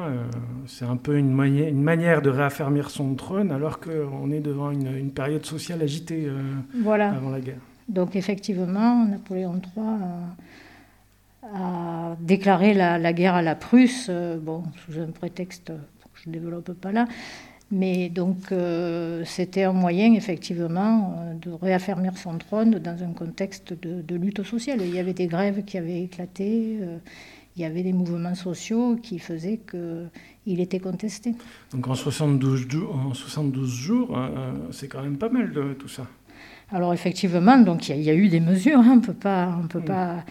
c'est 0.66 0.84
un 0.84 0.96
peu 0.96 1.16
une, 1.16 1.40
une, 1.40 1.82
manière 1.82 2.20
de 2.20 2.30
réaffirmer 2.30 2.82
son 2.88 3.14
trône, 3.14 3.52
alors 3.52 3.78
qu'on 3.78 4.30
est 4.32 4.40
devant 4.40 4.70
une, 4.70 5.10
période 5.12 5.44
sociale 5.44 5.82
agitée 5.82 6.28
avant 6.84 6.96
la 7.30 7.40
guerre. 7.40 7.60
Donc, 7.88 8.16
effectivement, 8.16 9.04
Napoléon 9.06 9.60
III 9.76 9.84
a, 11.42 12.16
déclaré 12.20 12.74
la, 12.74 12.98
la, 12.98 13.12
guerre 13.12 13.34
à 13.34 13.42
la 13.42 13.54
Prusse, 13.54 14.10
bon, 14.10 14.64
sous 14.84 15.00
un 15.00 15.10
prétexte 15.10 15.68
que 15.68 16.20
je 16.24 16.28
ne 16.28 16.34
développe 16.34 16.72
pas 16.72 16.92
là, 16.92 17.06
mais 17.72 18.08
donc, 18.08 18.50
euh, 18.50 19.22
c'était 19.24 19.62
un 19.62 19.72
moyen, 19.72 20.12
effectivement, 20.14 21.14
euh, 21.18 21.34
de 21.34 21.52
réaffirmer 21.52 22.10
son 22.16 22.36
trône 22.38 22.78
dans 22.80 23.02
un 23.04 23.12
contexte 23.12 23.74
de, 23.80 24.14
lutte 24.16 24.42
sociale. 24.42 24.80
Il 24.82 24.92
y 24.92 24.98
avait 24.98 25.12
des 25.12 25.28
grèves 25.28 25.64
qui 25.64 25.78
avaient 25.78 26.02
éclaté, 26.02 26.78
euh, 26.80 26.98
il 27.54 27.62
y 27.62 27.64
avait 27.64 27.84
des 27.84 27.92
mouvements 27.92 28.34
sociaux 28.34 28.96
qui 29.00 29.20
faisaient 29.20 29.60
qu'il 29.70 30.60
était 30.60 30.80
contesté. 30.80 31.34
Donc, 31.72 31.86
en 31.86 31.94
72, 31.94 32.66
en 32.92 33.14
72 33.14 33.70
jours, 33.70 34.18
c'est 34.72 34.88
quand 34.88 35.02
même 35.02 35.16
pas 35.16 35.28
mal 35.28 35.52
de 35.52 35.74
tout 35.74 35.88
ça. 35.88 36.06
Alors, 36.72 36.92
effectivement, 36.92 37.58
donc, 37.58 37.88
il, 37.88 38.02
y, 38.02 38.10
a, 38.10 38.14
eu 38.14 38.28
des 38.28 38.40
mesures, 38.40 38.78
hein, 38.80 38.92
on 38.92 38.96
ne 38.96 39.00
peut 39.00 39.12
pas... 39.12 39.56
On 39.62 39.68
peut 39.68 39.80
pas 39.80 40.24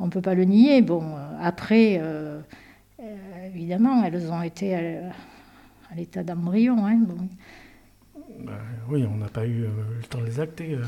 on 0.00 0.08
peut 0.08 0.22
pas 0.22 0.34
le 0.34 0.44
nier. 0.44 0.82
Bon, 0.82 1.14
après, 1.40 2.00
évidemment, 3.46 4.02
elles 4.04 4.30
ont 4.30 4.42
été 4.42 4.74
à 4.74 5.94
l'état 5.96 6.22
d'embryon. 6.22 6.86
Hein, 6.86 6.98
bon. 7.00 7.28
Bah, 8.44 8.52
oui, 8.88 9.04
on 9.12 9.16
n'a 9.16 9.28
pas 9.28 9.46
eu 9.46 9.64
euh, 9.64 9.68
le 10.00 10.06
temps 10.06 10.20
de 10.20 10.26
les 10.26 10.40
acter. 10.40 10.74
Euh. 10.74 10.84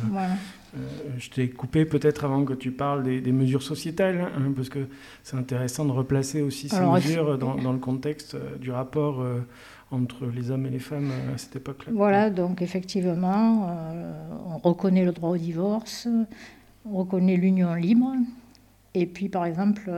Euh, 0.76 0.78
je 1.18 1.30
t'ai 1.30 1.50
coupé 1.50 1.84
peut-être 1.84 2.24
avant 2.24 2.44
que 2.44 2.54
tu 2.54 2.70
parles 2.70 3.02
des, 3.02 3.32
mesures 3.32 3.62
sociétales, 3.62 4.20
hein, 4.20 4.52
parce 4.54 4.68
que 4.68 4.86
c'est 5.22 5.36
intéressant 5.36 5.84
de 5.84 5.92
replacer 5.92 6.40
aussi 6.40 6.68
ces 6.68 6.80
mesures 6.80 7.36
dans, 7.36 7.56
dans, 7.56 7.72
le 7.72 7.78
contexte 7.78 8.36
du 8.58 8.70
rapport 8.70 9.22
entre 9.90 10.26
les 10.26 10.50
hommes 10.50 10.64
et 10.64 10.70
les 10.70 10.78
femmes 10.78 11.10
à 11.34 11.36
cette 11.36 11.56
époque-là. 11.56 11.92
Voilà, 11.94 12.30
donc 12.30 12.62
effectivement, 12.62 13.76
on 14.48 14.56
reconnaît 14.56 15.04
le 15.04 15.12
droit 15.12 15.30
au 15.30 15.36
divorce, 15.36 16.08
on 16.86 16.96
reconnaît 16.96 17.36
l'union 17.36 17.74
libre, 17.74 18.14
et 18.94 19.06
puis 19.06 19.28
par 19.28 19.44
exemple 19.44 19.90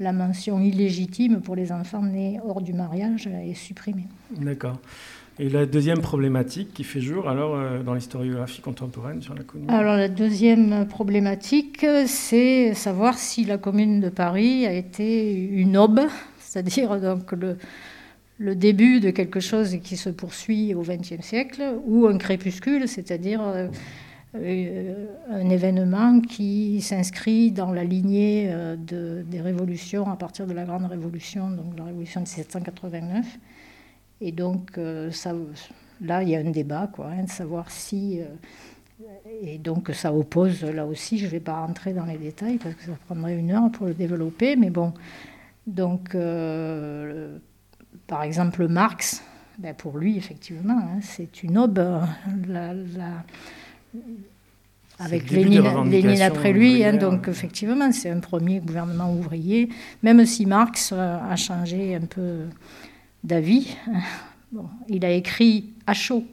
la 0.00 0.12
mention 0.12 0.60
illégitime 0.60 1.40
pour 1.40 1.56
les 1.56 1.72
enfants 1.72 2.02
nés 2.02 2.40
hors 2.44 2.60
du 2.60 2.72
mariage 2.72 3.26
est 3.26 3.54
supprimée. 3.54 4.06
D'accord. 4.30 4.78
Et 5.38 5.48
la 5.48 5.66
deuxième 5.66 6.00
problématique 6.00 6.72
qui 6.74 6.84
fait 6.84 7.00
jour 7.00 7.28
alors 7.28 7.56
euh, 7.56 7.82
dans 7.82 7.94
l'historiographie 7.94 8.60
contemporaine 8.60 9.20
sur 9.20 9.34
la 9.34 9.42
commune? 9.42 9.68
Alors 9.68 9.96
la 9.96 10.08
deuxième 10.08 10.86
problématique, 10.86 11.84
c'est 12.06 12.72
savoir 12.74 13.18
si 13.18 13.44
la 13.44 13.58
commune 13.58 14.00
de 14.00 14.10
Paris 14.10 14.64
a 14.64 14.72
été 14.72 15.34
une 15.34 15.76
aube, 15.76 16.02
c'est-à-dire 16.38 17.00
donc 17.00 17.32
le, 17.32 17.56
le 18.38 18.54
début 18.54 19.00
de 19.00 19.10
quelque 19.10 19.40
chose 19.40 19.76
qui 19.82 19.96
se 19.96 20.08
poursuit 20.08 20.72
au 20.72 20.82
XXe 20.82 21.20
siècle, 21.20 21.62
ou 21.84 22.06
un 22.06 22.16
crépuscule, 22.16 22.86
c'est-à-dire 22.86 23.42
euh, 23.42 23.66
euh, 23.66 23.68
un 24.34 25.48
événement 25.48 26.20
qui 26.20 26.80
s'inscrit 26.80 27.52
dans 27.52 27.72
la 27.72 27.84
lignée 27.84 28.48
euh, 28.50 28.76
de, 28.76 29.24
des 29.26 29.40
révolutions 29.40 30.10
à 30.10 30.16
partir 30.16 30.46
de 30.46 30.52
la 30.52 30.64
Grande 30.64 30.86
Révolution, 30.86 31.50
donc 31.50 31.78
la 31.78 31.84
Révolution 31.84 32.20
de 32.20 32.26
1789. 32.26 33.38
Et 34.20 34.32
donc, 34.32 34.76
euh, 34.76 35.10
là, 36.00 36.22
il 36.22 36.30
y 36.30 36.36
a 36.36 36.40
un 36.40 36.50
débat, 36.50 36.88
quoi, 36.92 37.10
hein, 37.10 37.24
de 37.24 37.30
savoir 37.30 37.70
si. 37.70 38.20
et 39.42 39.58
donc, 39.58 39.90
ça 39.92 40.12
oppose, 40.12 40.64
là 40.64 40.86
aussi, 40.86 41.18
je 41.18 41.26
ne 41.26 41.30
vais 41.30 41.40
pas 41.40 41.64
rentrer 41.64 41.92
dans 41.92 42.04
les 42.04 42.18
détails 42.18 42.58
parce 42.58 42.74
que 42.74 42.84
ça 42.84 42.92
prendrait 43.06 43.36
une 43.38 43.52
heure 43.52 43.70
pour 43.70 43.86
le 43.86 43.94
développer, 43.94 44.56
mais 44.56 44.70
bon. 44.70 44.92
Donc, 45.66 46.16
par 48.06 48.22
exemple, 48.22 48.66
Marx, 48.68 49.22
ben 49.58 49.74
pour 49.74 49.98
lui, 49.98 50.16
effectivement, 50.16 50.78
hein, 50.78 50.98
c'est 51.02 51.42
une 51.42 51.58
aube. 51.58 51.78
La, 52.48 52.72
avec 54.98 55.30
Lénine, 55.30 56.22
après 56.22 56.52
lui. 56.52 56.84
Hein, 56.84 56.96
donc 56.96 57.28
effectivement, 57.28 57.90
c'est 57.92 58.10
un 58.10 58.20
premier 58.20 58.60
gouvernement 58.60 59.12
ouvrier, 59.12 59.68
même 60.02 60.24
si 60.24 60.46
Marx 60.46 60.92
euh, 60.92 61.18
a 61.18 61.36
changé 61.36 61.94
un 61.94 62.06
peu 62.06 62.42
d'avis. 63.22 63.76
Bon, 64.52 64.68
il 64.88 65.04
a 65.04 65.10
écrit 65.10 65.70
à 65.86 65.94
chaud 65.94 66.24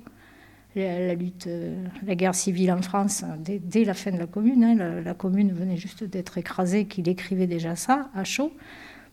la, 0.75 1.15
lutte, 1.15 1.47
euh, 1.47 1.83
la 2.05 2.15
guerre 2.15 2.35
civile 2.35 2.71
en 2.71 2.81
France 2.81 3.25
dès, 3.39 3.83
la 3.83 3.93
fin 3.93 4.11
de 4.11 4.17
la 4.17 4.27
Commune. 4.27 4.63
Hein. 4.63 5.01
la, 5.03 5.13
Commune 5.13 5.51
venait 5.51 5.77
juste 5.77 6.03
d'être 6.03 6.37
écrasée, 6.37 6.85
qu'il 6.85 7.09
écrivait 7.09 7.47
déjà 7.47 7.75
ça 7.75 8.09
à 8.13 8.23
chaud 8.23 8.53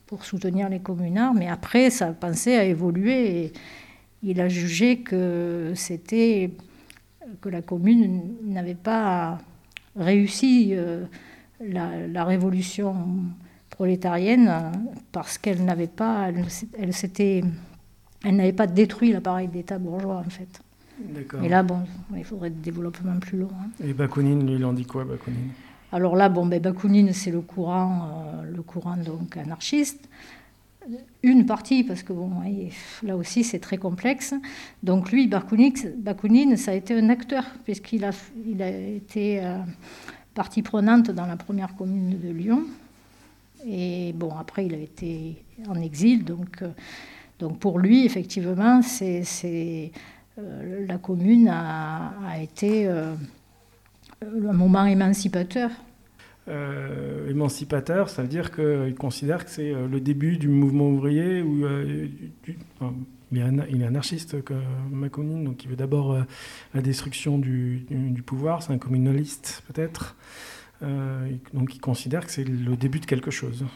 pour 0.06 0.24
soutenir 0.24 0.68
les 0.68 0.80
communards. 0.80 1.34
Mais 1.34 1.48
après, 1.48 1.90
sa 1.90 2.08
pensée 2.12 2.54
a 2.54 2.64
évolué 2.64 3.44
et 3.44 3.52
il 4.22 4.40
a 4.40 4.48
jugé 4.48 4.98
que 4.98 5.72
c'était 5.74 6.50
que 7.40 7.48
la 7.48 7.62
commune 7.62 8.34
n'avait 8.44 8.74
pas 8.74 9.38
réussi 9.96 10.70
euh, 10.72 11.04
la, 11.60 12.24
révolution 12.24 12.94
prolétarienne 13.70 14.50
parce 15.12 15.38
qu'elle 15.38 15.64
n'avait 15.64 15.86
pas, 15.86 16.28
elle, 16.28 16.44
elle 18.24 18.36
n'avait 18.36 18.52
pas 18.52 18.66
détruit 18.66 19.12
l'appareil 19.12 19.48
d'État 19.48 19.78
bourgeois 19.78 20.22
en 20.26 20.30
fait. 20.30 20.62
Et 21.42 21.48
là, 21.48 21.62
bon, 21.62 21.80
il 22.16 22.24
faudrait 22.24 22.50
des 22.50 22.60
développements 22.60 23.18
plus 23.20 23.38
longs. 23.38 23.50
Hein. 23.52 23.70
Et 23.84 23.92
Bakounine, 23.92 24.48
il 24.48 24.64
en 24.64 24.72
dit 24.72 24.84
quoi, 24.84 25.04
Bakounine? 25.04 25.50
Alors 25.92 26.16
là, 26.16 26.28
bon, 26.28 26.44
ben, 26.44 26.60
Bakounine, 26.60 27.12
c'est 27.12 27.30
le 27.30 27.40
courant, 27.40 28.08
euh, 28.42 28.42
le 28.52 28.62
courant 28.62 28.96
donc 28.96 29.36
anarchiste 29.36 30.08
une 31.22 31.46
partie, 31.46 31.84
parce 31.84 32.02
que 32.02 32.12
bon, 32.12 32.30
là 33.02 33.16
aussi 33.16 33.44
c'est 33.44 33.58
très 33.58 33.78
complexe. 33.78 34.34
Donc 34.82 35.10
lui, 35.12 35.26
Bakounine, 35.28 36.56
ça 36.56 36.70
a 36.70 36.74
été 36.74 36.94
un 36.94 37.08
acteur, 37.08 37.44
puisqu'il 37.64 38.04
a, 38.04 38.10
il 38.46 38.62
a 38.62 38.70
été 38.70 39.44
euh, 39.44 39.58
partie 40.34 40.62
prenante 40.62 41.10
dans 41.10 41.26
la 41.26 41.36
première 41.36 41.74
commune 41.74 42.18
de 42.18 42.30
Lyon. 42.30 42.64
Et 43.66 44.12
bon, 44.14 44.30
après, 44.38 44.66
il 44.66 44.74
a 44.74 44.78
été 44.78 45.36
en 45.68 45.74
exil. 45.80 46.24
Donc, 46.24 46.62
euh, 46.62 46.68
donc 47.40 47.58
pour 47.58 47.78
lui, 47.78 48.04
effectivement, 48.04 48.80
c'est, 48.82 49.90
euh, 50.38 50.86
la 50.86 50.98
commune 50.98 51.48
a, 51.48 52.12
a 52.26 52.40
été 52.40 52.86
un 52.88 54.52
moment 54.52 54.86
émancipateur 54.86 55.70
euh, 56.48 57.28
émancipateur, 57.28 58.08
ça 58.08 58.22
veut 58.22 58.28
dire 58.28 58.50
qu'il 58.50 58.94
considère 58.94 59.44
que 59.44 59.50
c'est 59.50 59.72
euh, 59.72 59.86
le 59.86 60.00
début 60.00 60.38
du 60.38 60.48
mouvement 60.48 60.88
ouvrier. 60.88 61.42
Ou, 61.42 61.64
euh, 61.64 62.08
il, 63.30 63.82
est 63.82 63.84
anarchiste, 63.84 64.42
comme 64.42 64.62
Maconine, 64.90 65.44
donc 65.44 65.62
il 65.64 65.68
veut 65.68 65.76
d'abord 65.76 66.16
la 66.72 66.80
destruction 66.80 67.38
du, 67.38 67.84
pouvoir, 68.24 68.62
c'est 68.62 68.72
un 68.72 68.78
communaliste 68.78 69.62
peut-être. 69.66 70.16
donc 71.52 71.74
il 71.74 71.78
considère 71.78 72.24
que 72.24 72.32
c'est 72.32 72.44
le 72.44 72.74
début 72.74 73.00
de 73.00 73.04
quelque 73.04 73.30
chose. 73.30 73.66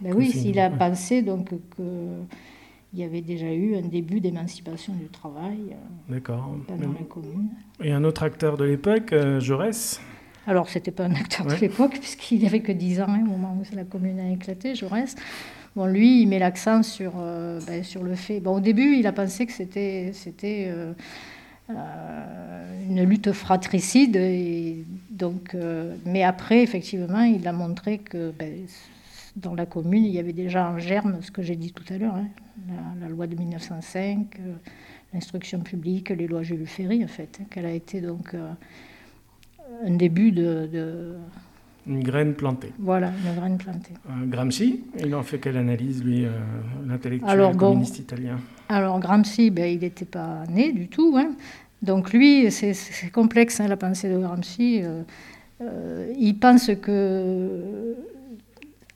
Ben 0.00 0.14
oui, 0.16 0.30
s'il 0.30 0.58
a 0.58 0.70
pensé 0.70 1.20
donc 1.20 1.50
qu'il 1.50 2.98
y 2.98 3.04
avait 3.04 3.20
déjà 3.20 3.52
eu 3.52 3.76
un 3.76 3.82
début 3.82 4.20
d'émancipation 4.20 4.94
du 4.94 5.08
travail 5.08 5.76
D'accord. 6.08 6.56
dans 6.66 6.76
la 6.76 7.04
commune. 7.06 7.50
Et 7.84 7.92
un 7.92 8.04
autre 8.04 8.22
acteur 8.22 8.56
de 8.56 8.64
l'époque, 8.64 9.14
Jaurès 9.40 10.00
alors, 10.46 10.68
ce 10.68 10.78
n'était 10.78 10.90
pas 10.90 11.04
un 11.04 11.14
acteur 11.14 11.46
de 11.46 11.54
l'époque, 11.54 11.98
puisqu'il 11.98 12.42
n'avait 12.42 12.60
que 12.60 12.72
10 12.72 13.00
ans 13.02 13.06
hein, 13.08 13.20
au 13.22 13.30
moment 13.30 13.56
où 13.60 13.76
la 13.76 13.84
commune 13.84 14.18
a 14.18 14.30
éclaté, 14.30 14.74
Jaurès. 14.74 15.14
Bon, 15.76 15.86
lui, 15.86 16.22
il 16.22 16.26
met 16.26 16.38
l'accent 16.38 16.82
sur, 16.82 17.12
euh, 17.16 17.60
ben, 17.66 17.82
sur 17.84 18.02
le 18.02 18.14
fait. 18.14 18.40
Bon, 18.40 18.56
au 18.56 18.60
début, 18.60 18.96
il 18.96 19.06
a 19.06 19.12
pensé 19.12 19.46
que 19.46 19.52
c'était, 19.52 20.10
c'était 20.12 20.66
euh, 20.68 20.92
euh, 21.70 22.88
une 22.88 23.04
lutte 23.04 23.32
fratricide. 23.32 24.16
Et 24.16 24.84
donc, 25.10 25.56
mais 26.04 26.24
après, 26.24 26.62
effectivement, 26.62 27.22
il 27.22 27.46
a 27.46 27.52
montré 27.52 27.98
que 27.98 28.32
ben, 28.32 28.66
dans 29.36 29.54
la 29.54 29.64
commune, 29.64 30.04
il 30.04 30.12
y 30.12 30.18
avait 30.18 30.34
déjà 30.34 30.68
en 30.68 30.78
germe 30.78 31.22
ce 31.22 31.30
que 31.30 31.40
j'ai 31.40 31.56
dit 31.56 31.72
tout 31.72 31.90
à 31.90 31.96
l'heure, 31.96 32.16
hein, 32.16 32.26
la, 33.00 33.08
loi 33.08 33.26
de 33.26 33.34
1905, 33.34 34.38
l'instruction 35.14 35.60
publique, 35.60 36.10
les 36.10 36.26
lois 36.26 36.42
Jules 36.42 36.66
Ferry, 36.66 37.02
en 37.02 37.08
fait, 37.08 37.38
hein, 37.40 37.44
qu'elle 37.48 37.64
a 37.64 37.72
été 37.72 38.02
donc 38.02 38.34
un 39.84 39.96
début 39.96 40.32
de, 40.32 41.14
Une 41.86 42.02
graine 42.02 42.34
plantée. 42.34 42.72
Voilà, 42.78 43.12
une 43.24 43.34
graine 43.34 43.58
plantée. 43.58 43.94
Gramsci, 44.26 44.84
il 44.98 45.14
en 45.14 45.22
fait 45.22 45.38
quelle 45.38 45.56
analyse, 45.56 46.02
lui, 46.04 46.26
l'intellectuel 46.86 47.56
communiste 47.56 47.98
italien 47.98 48.38
Alors 48.68 49.00
Gramsci, 49.00 49.50
ben, 49.50 49.66
il 49.66 49.80
n'était 49.80 50.04
pas 50.04 50.44
né 50.48 50.72
du 50.72 50.88
tout. 50.88 51.16
Hein. 51.18 51.32
Donc 51.82 52.12
lui, 52.12 52.50
c'est 52.50 52.74
complexe, 53.12 53.58
la 53.60 53.76
pensée 53.76 54.08
de 54.08 54.18
Gramsci. 54.18 54.82
Euh, 55.62 56.12
il 56.18 56.38
pense 56.38 56.70
que, 56.80 57.96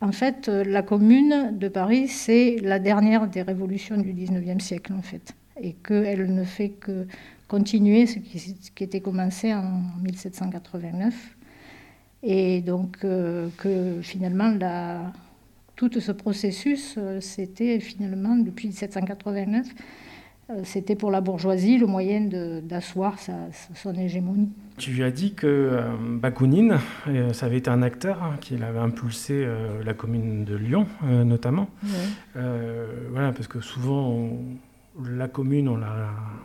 en 0.00 0.12
fait, 0.12 0.49
la 0.49 0.83
commune 0.83 1.52
de 1.59 1.68
Paris, 1.68 2.09
c'est 2.09 2.56
la 2.62 2.78
dernière 2.78 3.26
des 3.26 3.42
révolutions 3.42 3.97
du 3.97 4.12
19e 4.12 4.61
siècle, 4.61 4.92
en 4.97 5.02
fait, 5.02 5.35
et 5.61 5.73
qu'elle 5.73 6.33
ne 6.33 6.45
fait 6.45 6.71
que 6.71 7.06
continuer 7.49 8.07
ce 8.07 8.19
qui, 8.19 8.85
était 8.85 9.00
commencé 9.00 9.55
en 9.55 9.83
1789. 10.03 11.37
Et 12.23 12.61
donc 12.61 12.99
euh, 13.05 13.49
que 13.59 14.00
finalement, 14.03 14.53
tout 15.76 15.91
ce 16.00 16.12
processus, 16.12 16.95
euh, 16.99 17.21
c'était 17.21 17.79
finalement 17.81 18.37
depuis 18.37 18.69
1789 18.69 19.67
euh, 20.49 20.61
c'était 20.62 20.95
pour 20.95 21.11
la 21.11 21.21
bourgeoisie 21.21 21.76
le 21.76 21.87
moyen 21.87 22.21
d'asseoir 22.62 23.17
son 23.75 23.95
hégémonie. 23.95 24.49
Tu 24.79 25.03
as 25.03 25.11
dit 25.11 25.35
que 25.35 25.47
euh, 25.47 25.83
Bakounine, 25.99 26.79
euh, 27.09 27.33
ça 27.33 27.47
avait 27.47 27.57
été 27.57 27.69
un 27.69 27.83
acteur 27.83 28.23
hein, 28.23 28.37
qui 28.41 28.55
avait 28.55 28.79
impulsé 28.79 29.47
la 29.85 29.95
commune 29.95 30.45
de 30.45 30.55
Lyon, 30.55 30.87
notamment. 31.03 31.69
voilà, 32.35 33.33
parce 33.33 33.49
que 33.49 33.61
souvent, 33.61 34.31
la 35.05 35.29
commune, 35.29 35.69
on, 35.69 35.81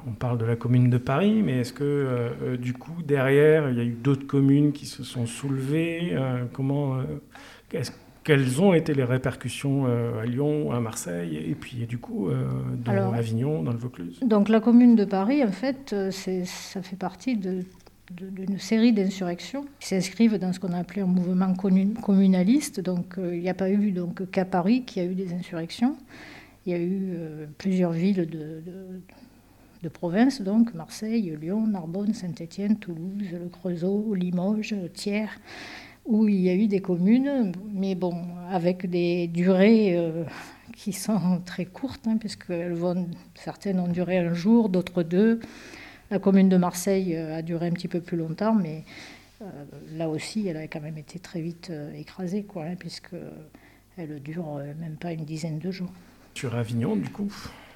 on, 0.07 0.11
parle 0.13 0.37
de 0.37 0.45
la 0.45 0.55
commune 0.55 0.89
de 0.89 0.97
Paris, 0.97 1.41
mais 1.43 1.59
est-ce 1.59 1.73
que 1.73 2.55
du 2.57 2.73
coup, 2.73 3.01
derrière, 3.03 3.69
il 3.69 3.77
y 3.77 3.79
a 3.79 3.83
eu 3.83 3.93
d'autres 3.93 4.27
communes 4.27 4.71
qui 4.73 4.85
se 4.85 5.03
sont 5.03 5.25
soulevées 5.25 6.17
Comment 6.53 6.97
quelles 8.23 8.61
ont 8.61 8.73
été 8.73 8.93
les 8.93 9.03
répercussions 9.03 9.85
euh, 9.87 10.21
à 10.21 10.25
Lyon, 10.25 10.71
à 10.71 10.79
Marseille 10.79 11.37
et 11.37 11.55
puis 11.55 11.87
du 11.87 11.97
coup 11.97 12.29
euh, 12.29 12.45
dans 12.85 13.13
Avignon, 13.13 13.63
dans 13.63 13.71
le 13.71 13.77
Vaucluse? 13.77 14.19
Donc 14.21 14.49
la 14.49 14.59
Commune 14.59 14.95
de 14.95 15.05
Paris, 15.05 15.43
en 15.43 15.51
fait, 15.51 15.93
euh, 15.93 16.11
ça 16.11 16.81
fait 16.81 16.95
partie 16.95 17.35
d'une 17.35 18.59
série 18.59 18.93
d'insurrections 18.93 19.65
qui 19.79 19.87
s'inscrivent 19.87 20.37
dans 20.37 20.53
ce 20.53 20.59
qu'on 20.59 20.73
a 20.73 20.77
appelé 20.77 21.01
un 21.01 21.07
mouvement 21.07 21.53
communaliste. 22.01 22.79
Donc 22.79 23.15
il 23.17 23.39
n'y 23.39 23.49
a 23.49 23.55
pas 23.55 23.71
eu 23.71 23.91
donc 23.91 24.29
qu'à 24.29 24.45
Paris 24.45 24.83
qu'il 24.83 25.03
y 25.03 25.05
a 25.05 25.09
eu 25.09 25.15
des 25.15 25.33
insurrections. 25.33 25.95
Il 26.65 26.71
y 26.71 26.75
a 26.75 26.79
eu 26.79 27.17
plusieurs 27.57 27.91
villes 27.91 28.27
de, 28.27 29.89
province, 29.89 30.41
donc 30.41 30.73
Marseille, 30.75 31.35
Lyon, 31.41 31.65
Narbonne, 31.65 32.13
Saint-Étienne, 32.13 32.77
Toulouse, 32.77 33.25
le 33.31 33.49
Creusot, 33.49 34.13
Limoges, 34.13 34.75
Thiers 34.93 35.39
où 36.05 36.27
il 36.27 36.39
y 36.39 36.49
a 36.49 36.55
eu 36.55 36.67
des 36.67 36.81
communes, 36.81 37.51
mais 37.73 37.95
bon, 37.95 38.15
avec 38.49 38.89
des 38.89 39.27
durées 39.27 39.97
euh, 39.97 40.23
qui 40.75 40.93
sont 40.93 41.41
très 41.45 41.65
courtes, 41.65 42.07
hein, 42.07 42.17
puisque 42.17 42.49
vont, 42.49 43.07
certaines 43.35 43.79
ont 43.79 43.87
duré 43.87 44.17
un 44.17 44.33
jour, 44.33 44.69
d'autres 44.69 45.03
deux. 45.03 45.39
La 46.09 46.19
commune 46.19 46.49
de 46.49 46.57
Marseille 46.57 47.15
euh, 47.15 47.37
a 47.37 47.41
duré 47.41 47.67
un 47.67 47.71
petit 47.71 47.87
peu 47.87 48.01
plus 48.01 48.17
longtemps, 48.17 48.55
mais 48.55 48.83
euh, 49.41 49.45
là 49.95 50.09
aussi, 50.09 50.47
elle 50.47 50.57
a 50.57 50.67
quand 50.67 50.81
même 50.81 50.97
été 50.97 51.19
très 51.19 51.41
vite 51.41 51.71
écrasée, 51.95 52.43
quoi, 52.43 52.65
hein, 52.65 52.75
puisque 52.77 53.15
elle 53.97 54.21
dure 54.21 54.55
même 54.79 54.95
pas 54.95 55.11
une 55.11 55.25
dizaine 55.25 55.59
de 55.59 55.69
jours. 55.69 55.91
Sur 56.33 56.55
Avignon, 56.55 56.95
du 56.95 57.09
coup 57.09 57.31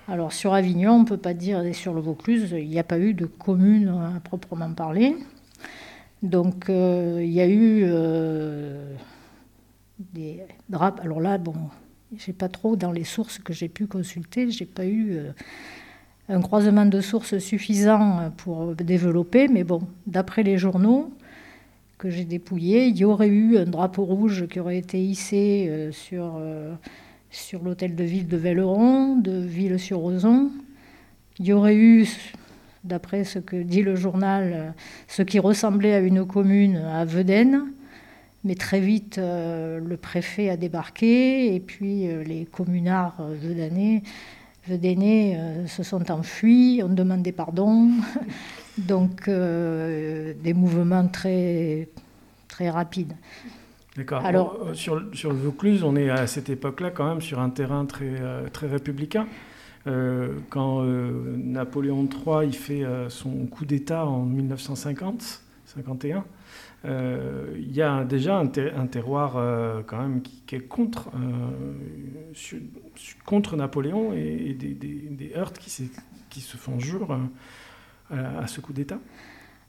Alors 0.07 0.33
sur 0.33 0.53
Avignon, 0.53 0.93
on 0.93 1.00
ne 1.01 1.05
peut 1.05 1.17
pas 1.17 1.33
dire, 1.33 1.62
et 1.62 1.74
sur 1.74 1.93
le 1.93 2.01
Vaucluse, 2.01 2.55
il 2.57 2.69
n'y 2.69 2.79
a 2.79 2.83
pas 2.83 2.97
eu 2.97 3.13
de 3.13 3.25
commune 3.25 3.89
à 3.89 4.19
proprement 4.19 4.74
parler. 4.74 5.15
Donc 6.24 6.69
euh, 6.69 7.20
il 7.22 7.31
y 7.31 7.41
a 7.41 7.48
eu 7.48 7.83
euh, 7.83 8.96
des 10.13 10.41
draps. 10.70 11.00
Alors 11.01 11.22
là, 11.22 11.37
bon, 11.37 11.55
j'ai 12.18 12.33
pas 12.33 12.50
trop 12.50 12.75
dans 12.75 12.91
les 12.91 13.03
sources 13.03 13.37
que 13.37 13.53
j'ai 13.53 13.70
pu 13.70 13.85
consulter, 13.85 14.50
j'ai 14.50 14.65
pas 14.65 14.85
eu 14.85 15.11
euh, 15.11 15.31
un 16.29 16.41
croisement 16.41 16.85
de 16.85 17.01
sources 17.01 17.37
suffisant 17.37 18.31
pour 18.37 18.75
développer, 18.75 19.48
mais 19.48 19.63
bon, 19.63 19.81
d'après 20.07 20.41
les 20.41 20.57
journaux 20.57 21.13
que 21.98 22.09
j'ai 22.09 22.25
dépouillés, 22.25 22.87
il 22.87 22.98
y 22.98 23.05
aurait 23.05 23.27
eu 23.27 23.57
un 23.57 23.65
drapeau 23.65 24.03
rouge 24.03 24.48
qui 24.48 24.59
aurait 24.59 24.77
été 24.77 25.01
hissé 25.01 25.89
sur, 25.94 26.41
sur 27.29 27.64
l'hôtel 27.64 27.96
de 27.96 28.03
ville 28.03 28.27
de 28.27 28.38
Velleron, 28.38 29.18
de 29.18 29.38
Ville-sur-Ozon. 29.38 30.51
Il 31.40 31.46
y 31.46 31.53
aurait 31.53 31.75
eu 31.75 32.07
d'après 32.83 33.24
ce 33.24 33.40
que 33.40 33.57
dit 33.57 33.81
le 33.81 33.96
journal, 33.96 34.74
ce 35.07 35.22
qui 35.22 35.40
ressemblait 35.40 35.94
à 35.94 36.00
une 36.00 36.25
commune 36.25 36.77
à 36.77 37.03
Vedène. 37.03 37.74
Mais 38.46 38.53
très 38.53 38.79
vite, 38.79 39.18
euh, 39.18 39.79
le 39.79 39.98
préfet 39.98 40.50
a 40.51 40.55
débarqué 40.55 41.55
et 41.55 41.59
puis 41.59 42.07
euh, 42.07 42.24
les 42.24 42.46
communards 42.46 43.20
vedanais, 43.42 44.03
euh, 44.70 45.66
se 45.66 45.81
sont 45.81 46.11
enfuis, 46.11 46.81
ont 46.83 46.94
demandé 46.94 47.31
pardon. 47.31 47.90
Donc, 48.77 49.29
des 49.29 50.53
mouvements 50.53 51.07
très 51.07 51.88
rapides. 52.59 53.14
D'accord. 53.96 54.25
Alors, 54.25 54.60
sur, 54.74 55.01
sur, 55.14 55.31
le 55.31 55.38
Vaucluse, 55.38 55.84
on 55.84 55.96
est 55.96 56.10
à 56.10 56.27
cette 56.27 56.50
époque-là 56.50 56.92
quand 56.92 57.08
même 57.08 57.22
sur 57.22 57.40
un 57.40 57.50
terrain 57.50 57.86
très, 57.86 58.16
très 58.51 58.68
républicain. 58.68 59.27
Euh, 59.88 60.40
quand 60.50 60.81
euh, 60.81 61.36
Napoléon 61.38 62.10
III 62.10 62.48
il 62.48 62.55
fait 62.55 62.84
euh, 62.84 63.08
son 63.10 63.46
coup 63.46 63.66
d'État 63.66 64.05
en 64.05 64.25
1950, 64.25 65.44
51, 65.66 66.25
il 66.88 67.72
y 67.72 67.81
a 67.81 68.03
déjà 68.03 68.38
un, 68.38 68.48
terroir 68.48 69.34
quand 69.88 69.98
même 69.98 70.22
qui, 70.22 70.55
est 70.55 70.60
contre, 70.60 71.10
contre 73.25 73.55
Napoléon 73.55 74.14
et, 74.14 74.53
des, 74.53 75.31
heurts 75.36 75.53
qui, 75.53 75.90
qui, 76.29 76.42
se 76.42 76.58
font 76.58 76.79
jour 76.79 77.18
à, 78.12 78.46
ce 78.46 78.62
coup 78.62 78.72
d'État. 78.72 79.00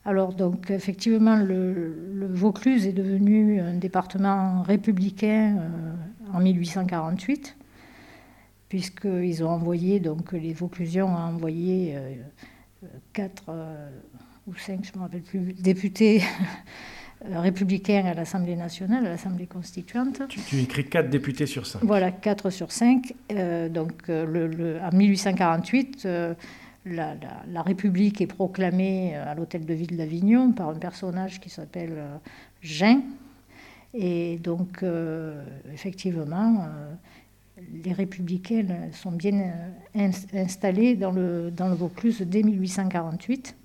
Alors 0.06 0.32
donc 0.32 0.70
effectivement 0.70 1.36
le, 1.36 1.72
le, 2.14 2.26
Vaucluse 2.28 2.86
est 2.86 2.92
devenu 2.92 3.60
un 3.60 3.74
département 3.74 4.62
républicain 4.62 5.56
en 6.32 6.40
1848 6.40 7.56
puisqu'ils 8.68 9.44
ont 9.44 9.50
envoyé, 9.50 10.00
donc 10.00 10.32
les 10.32 10.52
Vauclusiens 10.52 11.06
ont 11.06 11.16
envoyé 11.16 11.94
euh, 11.94 12.14
quatre 13.12 13.44
euh, 13.48 13.88
ou 14.46 14.54
cinq, 14.56 14.84
je 14.84 14.92
ne 14.92 14.98
me 14.98 15.02
rappelle 15.02 15.22
plus, 15.22 15.52
députés 15.54 16.22
républicains 17.32 18.04
à 18.04 18.14
l'Assemblée 18.14 18.56
nationale, 18.56 19.06
à 19.06 19.10
l'Assemblée 19.10 19.46
constituante. 19.46 20.22
Tu, 20.28 20.60
écris 20.60 20.84
quatre 20.84 21.08
députés 21.08 21.46
sur 21.46 21.66
cinq. 21.66 21.82
Voilà, 21.82 22.10
quatre 22.12 22.50
sur 22.50 22.70
cinq. 22.70 23.14
Euh, 23.32 23.68
donc 23.68 24.08
le, 24.08 24.78
en 24.82 24.94
1848, 24.94 26.06
la, 26.86 27.62
République 27.62 28.20
est 28.20 28.26
proclamée 28.26 29.14
à 29.16 29.34
l'hôtel 29.34 29.66
de 29.66 29.74
ville 29.74 29.96
d'Avignon 29.96 30.52
par 30.52 30.68
un 30.68 30.78
personnage 30.78 31.40
qui 31.40 31.50
s'appelle 31.50 32.02
Jean. 32.62 33.02
Et 33.92 34.38
donc, 34.38 34.84
effectivement, 35.72 36.68
les 37.82 37.92
républicains 37.92 38.90
sont 38.92 39.12
bien 39.12 39.52
euh, 39.96 40.10
installés 40.34 40.94
dans 40.94 41.12
le, 41.12 41.50
dans 41.50 41.68
le 41.68 41.74
Vaucluse 41.74 42.22
dès 42.26 42.42
1848. 42.42 43.56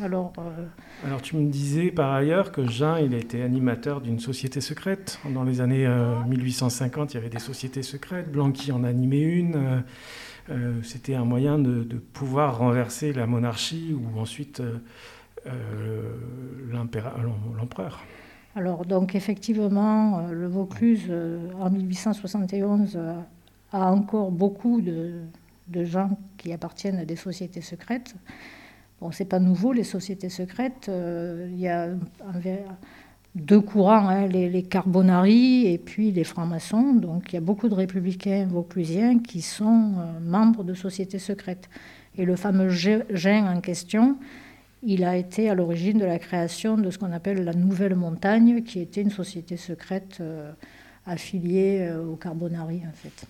Alors, 0.00 0.32
euh, 0.38 0.66
Alors 1.04 1.20
tu 1.20 1.36
me 1.36 1.50
disais 1.50 1.90
par 1.90 2.12
ailleurs 2.12 2.52
que 2.52 2.66
Jean 2.66 2.96
il 2.96 3.12
était 3.12 3.42
animateur 3.42 4.00
d'une 4.00 4.20
société 4.20 4.60
secrète. 4.60 5.18
Dans 5.28 5.42
les 5.42 5.60
années 5.60 5.86
1850, 6.28 7.02
euh, 7.02 7.12
il 7.12 7.14
y 7.16 7.18
avait 7.18 7.28
des 7.28 7.40
sociétés 7.40 7.82
secrètes. 7.82 8.30
Blanqui 8.30 8.72
en 8.72 8.84
animait 8.84 9.20
une. 9.20 9.82
C'était 10.82 11.14
un 11.14 11.24
moyen 11.24 11.58
de, 11.58 11.82
pouvoir 12.12 12.58
renverser 12.58 13.12
la 13.12 13.26
monarchie 13.26 13.94
ou 13.94 14.18
ensuite 14.18 14.62
l'empereur. 16.70 18.00
Alors 18.56 18.84
donc 18.84 19.14
effectivement, 19.14 20.26
le 20.28 20.48
Vaucluse 20.48 21.12
en 21.58 21.70
1871 21.70 22.98
a 23.72 23.92
encore 23.92 24.30
beaucoup 24.30 24.80
de, 24.80 25.24
gens 25.84 26.18
qui 26.36 26.52
appartiennent 26.52 26.98
à 26.98 27.04
des 27.04 27.16
sociétés 27.16 27.60
secrètes. 27.60 28.14
Bon, 29.00 29.12
c'est 29.12 29.24
pas 29.24 29.38
nouveau, 29.38 29.72
les 29.72 29.84
sociétés 29.84 30.28
secrètes. 30.28 30.88
Euh, 30.88 31.48
il 31.50 31.58
y 31.58 31.68
a 31.68 31.88
deux 33.34 33.60
courants, 33.60 34.08
hein, 34.08 34.26
les, 34.26 34.48
les, 34.48 34.62
Carbonari 34.62 35.66
et 35.66 35.78
puis 35.78 36.10
les 36.10 36.24
francs-maçons. 36.24 36.94
Donc 36.94 37.32
il 37.32 37.34
y 37.34 37.38
a 37.38 37.40
beaucoup 37.40 37.68
de 37.68 37.74
républicains 37.74 38.46
vauclusiens 38.46 39.18
qui 39.18 39.42
sont 39.42 39.92
euh, 39.98 40.20
membres 40.20 40.64
de 40.64 40.74
sociétés 40.74 41.18
secrètes. 41.18 41.68
Et 42.18 42.24
le 42.24 42.36
fameux 42.36 42.70
Gênes 42.70 43.46
en 43.46 43.60
question, 43.60 44.18
il 44.82 45.04
a 45.04 45.16
été 45.16 45.48
à 45.48 45.54
l'origine 45.54 45.98
de 45.98 46.04
la 46.04 46.18
création 46.18 46.76
de 46.76 46.90
ce 46.90 46.98
qu'on 46.98 47.12
appelle 47.12 47.44
la 47.44 47.54
Nouvelle 47.54 47.94
Montagne, 47.94 48.62
qui 48.62 48.80
était 48.80 49.02
une 49.02 49.10
société 49.10 49.56
secrète. 49.56 50.18
Euh, 50.20 50.52
affiliés 51.06 51.90
au 51.92 52.16
Carbonari 52.16 52.82
en 52.86 52.92
fait. 52.92 53.26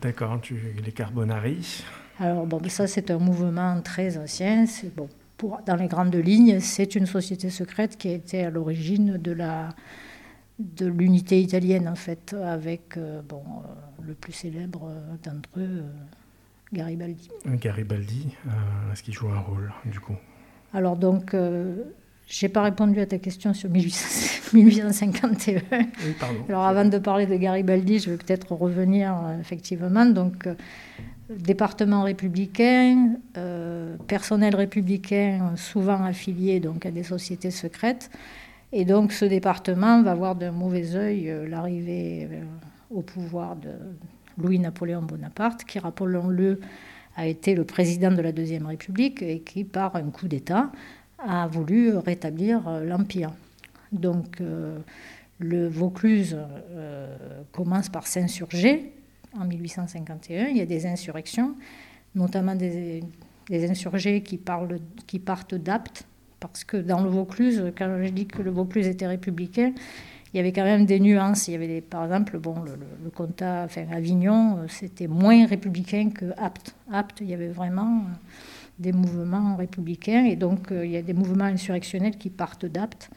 D'accord, 0.00 0.40
les 0.84 0.92
Carbonari. 0.92 1.84
Alors 2.18 2.46
bon, 2.46 2.60
ça 2.68 2.86
c'est 2.86 3.10
un 3.10 3.18
mouvement 3.18 3.80
très 3.82 4.16
ancien. 4.18 4.66
C'est 4.66 4.94
bon, 4.94 5.08
pour, 5.40 5.60
dans 5.66 5.76
les 5.76 5.88
grandes 5.88 6.14
lignes, 6.14 6.60
c'est 6.60 6.94
une 6.94 7.06
société 7.06 7.48
secrète 7.48 7.96
qui 7.96 8.08
a 8.08 8.12
été 8.12 8.44
à 8.44 8.50
l'origine 8.50 9.16
de 9.16 9.32
la 9.32 9.70
de 10.58 10.86
l'unité 10.86 11.40
italienne 11.40 11.88
en 11.88 11.94
fait, 11.94 12.34
avec 12.34 12.98
bon 13.26 13.42
le 14.02 14.12
plus 14.12 14.34
célèbre 14.34 14.92
d'entre 15.24 15.48
eux, 15.56 15.84
Garibaldi. 16.72 17.28
Garibaldi, 17.46 18.28
euh, 18.46 18.92
est-ce 18.92 19.02
qu'il 19.02 19.14
joue 19.14 19.28
un 19.28 19.40
rôle 19.40 19.72
du 19.86 19.98
coup? 19.98 20.14
Alors 20.72 20.96
donc, 20.96 21.34
euh, 21.34 21.82
je 22.28 22.46
n'ai 22.46 22.48
pas 22.48 22.62
répondu 22.62 23.00
à 23.00 23.06
ta 23.06 23.18
question 23.18 23.52
sur 23.54 23.68
1851. 23.70 25.62
Oui, 25.72 26.14
pardon. 26.18 26.44
Alors 26.48 26.64
avant 26.64 26.84
de 26.84 26.98
parler 26.98 27.26
de 27.26 27.36
Garibaldi, 27.36 27.98
je 27.98 28.10
vais 28.10 28.16
peut-être 28.16 28.52
revenir 28.52 29.16
euh, 29.16 29.40
effectivement. 29.40 30.06
Donc, 30.06 30.48
département 31.30 32.02
républicain, 32.02 33.16
personnel 34.06 34.56
républicain 34.56 35.52
souvent 35.56 36.02
affilié 36.04 36.60
donc 36.60 36.86
à 36.86 36.90
des 36.90 37.04
sociétés 37.04 37.50
secrètes. 37.50 38.10
Et 38.72 38.84
donc 38.84 39.12
ce 39.12 39.24
département 39.24 40.02
va 40.02 40.14
voir 40.14 40.34
d'un 40.34 40.52
mauvais 40.52 40.96
œil 40.96 41.32
l'arrivée 41.48 42.28
au 42.90 43.02
pouvoir 43.02 43.56
de, 43.56 43.70
Louis-Napoléon 44.40 45.02
Bonaparte, 45.02 45.64
qui, 45.64 45.78
rappelons-le, 45.78 46.60
a 47.16 47.26
été 47.26 47.54
le 47.54 47.64
président 47.64 48.10
de 48.10 48.22
la 48.22 48.32
Deuxième 48.32 48.66
République 48.66 49.22
et 49.22 49.40
qui, 49.40 49.64
par 49.64 49.96
un 49.96 50.10
coup 50.10 50.28
d'État, 50.28 50.70
a 51.18 51.46
voulu 51.46 51.96
rétablir 51.96 52.66
euh, 52.66 52.84
l'Empire. 52.84 53.32
Donc, 53.92 54.40
euh, 54.40 54.78
le 55.38 55.68
Vaucluse 55.68 56.36
euh, 56.36 57.16
commence 57.52 57.88
par 57.88 58.06
s'insurger 58.06 58.92
en 59.38 59.44
1851. 59.44 60.48
Il 60.48 60.56
y 60.56 60.60
a 60.60 60.66
des 60.66 60.86
insurrections, 60.86 61.54
notamment 62.14 62.54
des, 62.54 63.02
insurgés 63.50 64.22
qui, 64.22 64.38
parlent, 64.38 64.78
qui 65.06 65.18
partent 65.18 65.54
d'Apt, 65.54 66.06
parce 66.38 66.64
que 66.64 66.76
dans 66.76 67.02
le 67.02 67.10
Vaucluse, 67.10 67.72
quand 67.76 68.02
je 68.02 68.10
dis 68.10 68.26
que 68.26 68.42
le 68.42 68.50
Vaucluse 68.50 68.86
était 68.86 69.06
républicain, 69.06 69.72
il 70.32 70.36
y 70.36 70.40
avait 70.40 70.52
quand 70.52 70.64
même 70.64 70.86
des 70.86 71.00
nuances. 71.00 71.48
Il 71.48 71.52
y 71.52 71.54
avait 71.54 71.80
par 71.80 72.04
exemple, 72.04 72.38
bon, 72.38 72.54
le, 72.62 73.10
comtat, 73.10 73.64
enfin, 73.64 73.86
Avignon, 73.92 74.58
euh, 74.58 74.66
c'était 74.68 75.08
moins 75.08 75.46
républicain 75.46 76.10
que 76.10 76.26
Apt. 76.36 76.74
Apt, 76.92 77.20
il 77.20 77.30
y 77.30 77.34
avait 77.34 77.48
vraiment 77.48 77.98
euh, 77.98 78.14
des 78.78 78.92
mouvements 78.92 79.56
républicains. 79.56 80.24
Et 80.24 80.36
donc, 80.36 80.70
euh, 80.70 80.86
il 80.86 80.92
y 80.92 80.96
a 80.96 81.02
des 81.02 81.14
mouvements 81.14 81.44
insurrectionnels 81.44 82.16
qui 82.16 82.30
partent 82.30 82.66
d'Apt, 82.66 83.10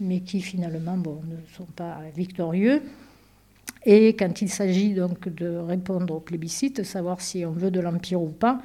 mais 0.00 0.20
qui 0.20 0.40
finalement 0.40 0.96
bon, 0.96 1.20
ne 1.26 1.36
sont 1.54 1.66
pas 1.76 1.98
victorieux. 2.16 2.82
Et 3.84 4.14
quand 4.14 4.42
il 4.42 4.48
s'agit 4.48 4.94
donc 4.94 5.28
de 5.28 5.56
répondre 5.56 6.14
au 6.14 6.20
plébiscite, 6.20 6.82
savoir 6.84 7.20
si 7.20 7.44
on 7.46 7.52
veut 7.52 7.70
de 7.70 7.80
l'Empire 7.80 8.20
ou 8.20 8.28
pas, 8.28 8.60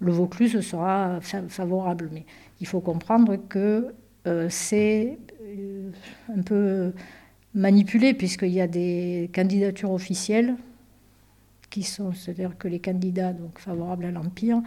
le 0.00 0.12
Vaucluse 0.12 0.60
sera 0.60 1.20
favorable. 1.20 2.10
Mais 2.12 2.24
il 2.60 2.66
faut 2.66 2.80
comprendre 2.80 3.36
que 3.48 3.94
c'est 4.48 5.18
euh, 5.42 5.90
un 6.36 6.42
peu 6.42 6.92
manipulé, 7.54 8.14
puisqu'il 8.14 8.50
y 8.50 8.60
a 8.60 8.66
des 8.66 9.30
candidatures 9.34 9.92
officielles 9.92 10.56
qui 11.70 11.82
sont, 11.82 12.12
c'est-à-dire 12.12 12.56
que 12.56 12.68
les 12.68 12.78
candidats 12.78 13.32
donc, 13.32 13.58
favorables 13.58 14.04
à 14.04 14.10
l'Empire 14.10 14.62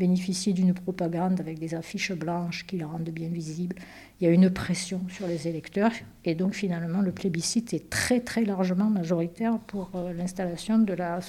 bénéficient 0.00 0.54
d'une 0.54 0.74
propagande 0.74 1.38
avec 1.40 1.58
des 1.58 1.74
affiches 1.74 2.12
blanches 2.12 2.66
qui 2.66 2.78
la 2.78 2.86
rendent 2.86 3.14
bien 3.20 3.28
visible. 3.28 3.76
Il 4.18 4.26
y 4.26 4.30
a 4.30 4.32
une 4.32 4.50
pression 4.50 5.00
sur 5.08 5.26
les 5.26 5.46
électeurs 5.46 5.92
et 6.24 6.34
donc 6.34 6.54
finalement 6.54 7.02
le 7.02 7.12
plébiscite 7.12 7.72
est 7.74 7.90
très 7.90 8.20
très 8.20 8.44
largement 8.44 8.90
majoritaire 8.90 9.58
pour 9.66 9.90
euh, 9.94 10.12
l'installation 10.18 10.78
de 10.78 10.94
la, 10.94 11.20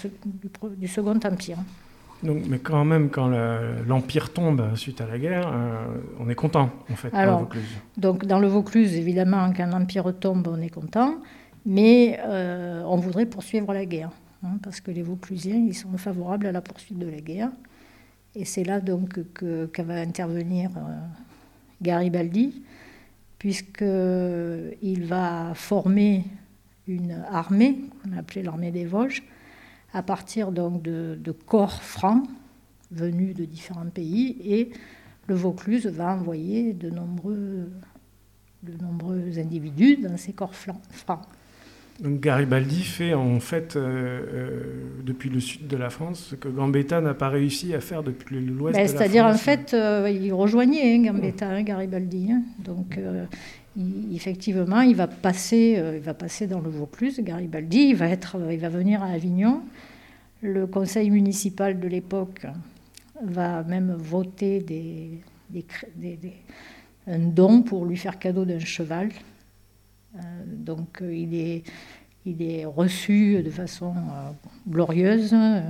du 0.77 0.87
Second 0.87 1.19
Empire. 1.31 1.59
Donc, 2.23 2.43
mais 2.47 2.59
quand 2.59 2.85
même, 2.85 3.09
quand 3.09 3.29
l'Empire 3.87 4.31
tombe 4.31 4.75
suite 4.75 5.01
à 5.01 5.07
la 5.07 5.17
guerre, 5.17 5.47
euh, 5.51 5.85
on 6.19 6.29
est 6.29 6.35
content, 6.35 6.69
en 6.91 6.95
fait, 6.95 7.09
dans 7.09 7.25
le 7.25 7.31
Vaucluse. 7.31 7.73
Donc, 7.97 8.25
dans 8.27 8.39
le 8.39 8.47
Vaucluse, 8.47 8.93
évidemment, 8.93 9.51
quand 9.57 9.65
l'Empire 9.65 10.13
tombe, 10.19 10.47
on 10.47 10.61
est 10.61 10.69
content, 10.69 11.15
mais 11.65 12.19
euh, 12.23 12.83
on 12.85 12.97
voudrait 12.97 13.25
poursuivre 13.25 13.73
la 13.73 13.85
guerre, 13.85 14.11
hein, 14.43 14.59
parce 14.61 14.81
que 14.81 14.91
les 14.91 15.01
Vauclusiens, 15.01 15.57
ils 15.67 15.73
sont 15.73 15.97
favorables 15.97 16.45
à 16.45 16.51
la 16.51 16.61
poursuite 16.61 16.99
de 16.99 17.07
la 17.07 17.21
guerre. 17.21 17.49
Et 18.35 18.45
c'est 18.45 18.63
là, 18.63 18.79
donc, 18.79 19.19
que, 19.33 19.81
va 19.81 19.95
intervenir 19.95 20.71
euh, 20.77 20.99
Garibaldi, 21.81 22.63
puisqu'il 23.37 25.05
va 25.05 25.53
former 25.53 26.23
une 26.87 27.23
armée, 27.29 27.79
qu'on 28.03 28.17
appelait 28.17 28.43
l'armée 28.43 28.71
des 28.71 28.85
Vosges, 28.85 29.23
à 29.93 30.03
partir 30.03 30.51
donc 30.51 30.81
de, 30.81 31.35
corps 31.45 31.81
francs 31.83 32.25
venus 32.91 33.35
de 33.35 33.45
différents 33.45 33.89
pays 33.89 34.37
et 34.43 34.71
le 35.27 35.35
Vaucluse 35.35 35.87
va 35.87 36.13
envoyer 36.13 36.73
de 36.73 36.89
nombreux 36.89 37.69
individus 39.37 39.97
dans 39.97 40.17
ces 40.17 40.33
corps 40.33 40.55
francs. 40.55 41.25
Donc 42.01 42.19
Garibaldi 42.19 42.83
fait 42.83 43.13
en 43.13 43.39
fait, 43.39 43.75
euh, 43.75 43.79
euh, 44.33 44.59
depuis 45.03 45.29
le 45.29 45.39
sud 45.39 45.67
de 45.67 45.77
la 45.77 45.91
France, 45.91 46.29
ce 46.31 46.35
que 46.35 46.47
Gambetta 46.47 46.99
n'a 46.99 47.13
pas 47.13 47.29
réussi 47.29 47.75
à 47.75 47.79
faire 47.79 48.01
depuis 48.01 48.43
l'ouest 48.43 48.75
ben, 48.75 48.81
de 48.81 48.87
la 48.87 48.87
France. 48.87 48.97
C'est-à-dire 48.97 49.25
en 49.25 49.35
fait, 49.35 49.75
euh, 49.75 50.09
il 50.09 50.33
rejoignait 50.33 50.95
hein, 50.95 51.03
Gambetta, 51.03 51.47
hein, 51.47 51.61
Garibaldi. 51.61 52.31
Hein. 52.31 52.41
Donc 52.57 52.99
effectivement, 54.13 54.81
il 54.81 54.95
va, 54.95 55.05
passer, 55.05 55.79
il 55.95 56.01
va 56.01 56.15
passer 56.15 56.47
dans 56.47 56.59
le 56.59 56.69
Vaucluse, 56.69 57.19
Garibaldi, 57.19 57.89
il 57.89 57.95
va, 57.95 58.07
être, 58.07 58.35
il 58.49 58.59
va 58.59 58.69
venir 58.69 59.03
à 59.03 59.07
Avignon. 59.07 59.61
Le 60.41 60.65
conseil 60.65 61.11
municipal 61.11 61.79
de 61.79 61.87
l'époque 61.87 62.47
va 63.23 63.61
même 63.61 63.93
voter 63.95 64.59
des, 64.59 65.21
un 67.05 67.19
don 67.19 67.61
pour 67.61 67.85
lui 67.85 67.95
faire 67.95 68.17
cadeau 68.17 68.43
d'un 68.43 68.57
cheval. 68.57 69.09
Euh, 70.15 70.19
donc 70.45 71.01
euh, 71.01 71.13
il, 71.13 71.33
est, 71.35 71.63
il 72.25 72.41
est 72.41 72.65
reçu 72.65 73.41
de 73.41 73.49
façon 73.49 73.93
euh, 73.95 74.31
glorieuse 74.69 75.33
à 75.33 75.63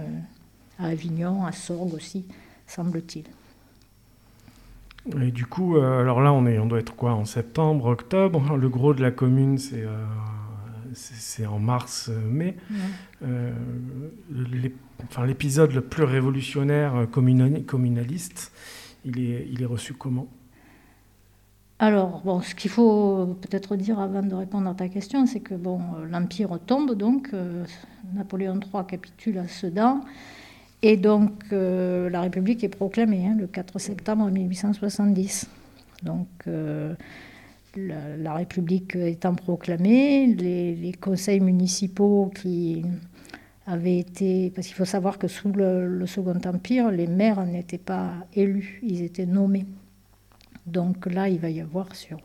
Avignon, 0.80 1.45
à 1.45 1.51
Sorgue 1.51 1.93
aussi, 1.93 2.25
semble-t-il. 2.67 3.25
Et 5.19 5.32
du 5.32 5.45
coup, 5.47 5.77
alors 5.77 6.21
là, 6.21 6.32
on, 6.32 6.45
est, 6.45 6.60
on 6.60 6.67
doit 6.67 6.80
être 6.80 6.95
quoi 6.95 7.13
En 7.13 7.25
septembre, 7.25 7.86
octobre? 7.86 8.56
Le 8.56 8.69
gros 8.69 8.93
de 8.93 9.01
la 9.01 9.10
commune, 9.10 9.58
c'est 9.58 9.86
c'est 10.93 11.45
en 11.45 11.60
mars-mai. 11.60 12.58
Euh, 13.23 13.54
enfin, 15.04 15.25
l'épisode 15.25 15.71
le 15.71 15.82
plus 15.82 16.04
révolutionnaire 16.04 17.08
communaliste, 17.12 18.51
il 19.06 19.19
est, 19.19 19.47
il 19.51 19.62
est 19.62 19.65
reçu 19.65 19.93
comment? 19.93 20.27
Alors, 21.83 22.21
bon, 22.23 22.41
ce 22.41 22.53
qu'il 22.53 22.69
faut 22.69 23.35
peut-être 23.41 23.75
dire 23.75 23.99
avant 23.99 24.21
de 24.21 24.35
répondre 24.35 24.69
à 24.69 24.75
ta 24.75 24.87
question, 24.87 25.25
c'est 25.25 25.39
que 25.39 25.55
bon, 25.55 25.81
l'Empire 26.11 26.59
tombe, 26.63 26.93
donc 26.93 27.31
Napoléon 28.13 28.59
III 28.59 28.85
capitule 28.87 29.39
à 29.39 29.47
Sedan, 29.47 30.01
et 30.83 30.95
donc 30.95 31.31
la 31.49 32.21
République 32.21 32.63
est 32.63 32.69
proclamée 32.69 33.25
hein, 33.25 33.35
le 33.35 33.47
4 33.47 33.79
septembre 33.79 34.29
1870. 34.29 35.49
Donc 36.03 36.27
la, 37.75 38.33
République 38.35 38.95
étant 38.95 39.33
proclamée, 39.33 40.27
les, 40.27 40.93
conseils 41.01 41.39
municipaux 41.39 42.31
qui 42.35 42.85
avaient 43.65 43.97
été... 43.97 44.51
Parce 44.53 44.67
qu'il 44.67 44.75
faut 44.75 44.85
savoir 44.85 45.17
que 45.17 45.27
sous 45.27 45.51
le, 45.51 46.05
Second 46.05 46.39
Empire, 46.45 46.91
les 46.91 47.07
maires 47.07 47.43
n'étaient 47.43 47.79
pas 47.79 48.13
élus, 48.35 48.79
ils 48.83 49.01
étaient 49.01 49.25
nommés. 49.25 49.65
Donc 50.71 51.05
là, 51.05 51.27
il 51.27 51.39
va 51.39 51.49
y 51.49 51.60
avoir 51.60 51.93
sur, 51.95 52.19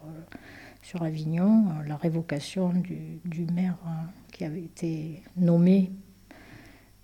sur 0.83 1.03
Avignon 1.03 1.67
la 1.87 1.97
révocation 1.97 2.73
du, 2.73 3.47
maire 3.53 3.77
hein, 3.87 4.07
qui 4.33 4.45
avait 4.45 4.63
été 4.63 5.23
nommé 5.37 5.91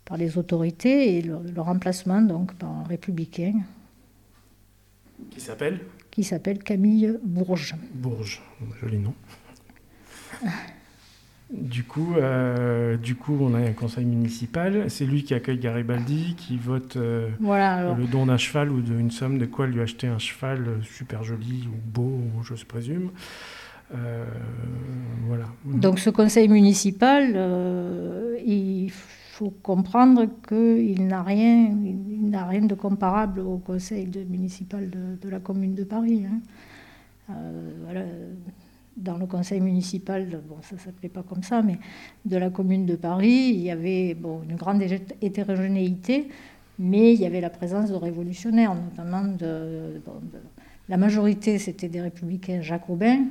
par 0.05 0.16
les 0.16 0.38
autorités 0.38 1.18
et 1.18 1.22
le, 1.22 1.38
le 1.42 1.61
remplacement 1.61 2.22
donc 2.22 2.55
par 2.55 2.70
un 2.70 2.85
républicain. 2.85 3.55
Qui 5.31 5.40
s'appelle? 5.40 5.81
Qui 6.11 6.22
s'appelle 6.22 6.62
Camille 6.62 7.18
Bourges. 7.24 7.74
Bourges, 7.94 8.40
joli 8.81 8.98
nom. 8.98 9.14
Du 11.52 11.84
coup, 11.84 12.14
euh, 12.16 12.96
du 12.96 13.14
coup, 13.14 13.36
on 13.40 13.54
a 13.54 13.58
un 13.58 13.72
conseil 13.72 14.06
municipal. 14.06 14.90
C'est 14.90 15.04
lui 15.04 15.22
qui 15.22 15.34
accueille 15.34 15.58
Garibaldi, 15.58 16.34
qui 16.36 16.56
vote 16.56 16.96
euh, 16.96 17.28
le 17.40 18.06
don 18.06 18.26
d'un 18.26 18.38
cheval 18.38 18.70
ou 18.70 18.80
d'une 18.80 19.10
somme 19.10 19.38
de 19.38 19.44
quoi 19.44 19.66
lui 19.66 19.80
acheter 19.80 20.06
un 20.06 20.18
cheval 20.18 20.80
super 20.82 21.22
joli 21.24 21.68
ou 21.68 21.76
beau, 21.84 22.20
je 22.42 22.64
présume. 22.64 23.10
Euh, 23.94 24.24
voilà. 25.26 25.44
Donc 25.66 25.98
ce 25.98 26.08
conseil 26.08 26.48
municipal, 26.48 27.36
il 28.46 28.90
faut 28.90 29.50
comprendre 29.62 30.26
qu'il 30.48 31.06
n'a 31.06 31.22
rien, 31.22 31.66
il 31.66 32.30
n'a 32.30 32.46
rien 32.46 32.62
de 32.62 32.74
comparable 32.74 33.40
au 33.40 33.58
conseil 33.58 34.08
municipal 34.28 34.88
de, 34.88 35.28
la 35.28 35.40
commune 35.40 35.74
de 35.74 35.84
Paris. 35.84 36.24
Hein. 36.26 36.40
Euh, 37.30 38.32
dans 38.96 39.16
le 39.16 39.26
conseil 39.26 39.61
municipal, 39.61 40.26
bon, 40.48 40.57
ça 40.62 40.76
ne 40.76 40.81
s'appelait 40.81 41.09
pas 41.09 41.22
comme 41.22 41.42
ça, 41.42 41.62
mais 41.62 41.78
de 42.24 42.37
la 42.37 42.50
commune 42.50 42.87
de 42.87 42.96
Paris, 42.96 43.52
il 43.55 43.61
y 43.61 43.70
avait 43.70 44.14
bon, 44.14 44.42
une 44.48 44.57
grande 44.57 44.83
hétérogénéité, 45.20 46.28
mais 46.78 47.14
il 47.14 47.20
y 47.20 47.26
avait 47.26 47.40
la 47.40 47.50
présence 47.50 47.90
de 47.90 47.94
révolutionnaires, 47.94 48.74
notamment 48.74 49.24
de, 49.24 50.00
la 50.88 50.96
majorité, 50.96 51.59
c'était 51.59 51.88
des 51.88 52.00
républicains 52.00 52.61
jacobins, 52.61 53.24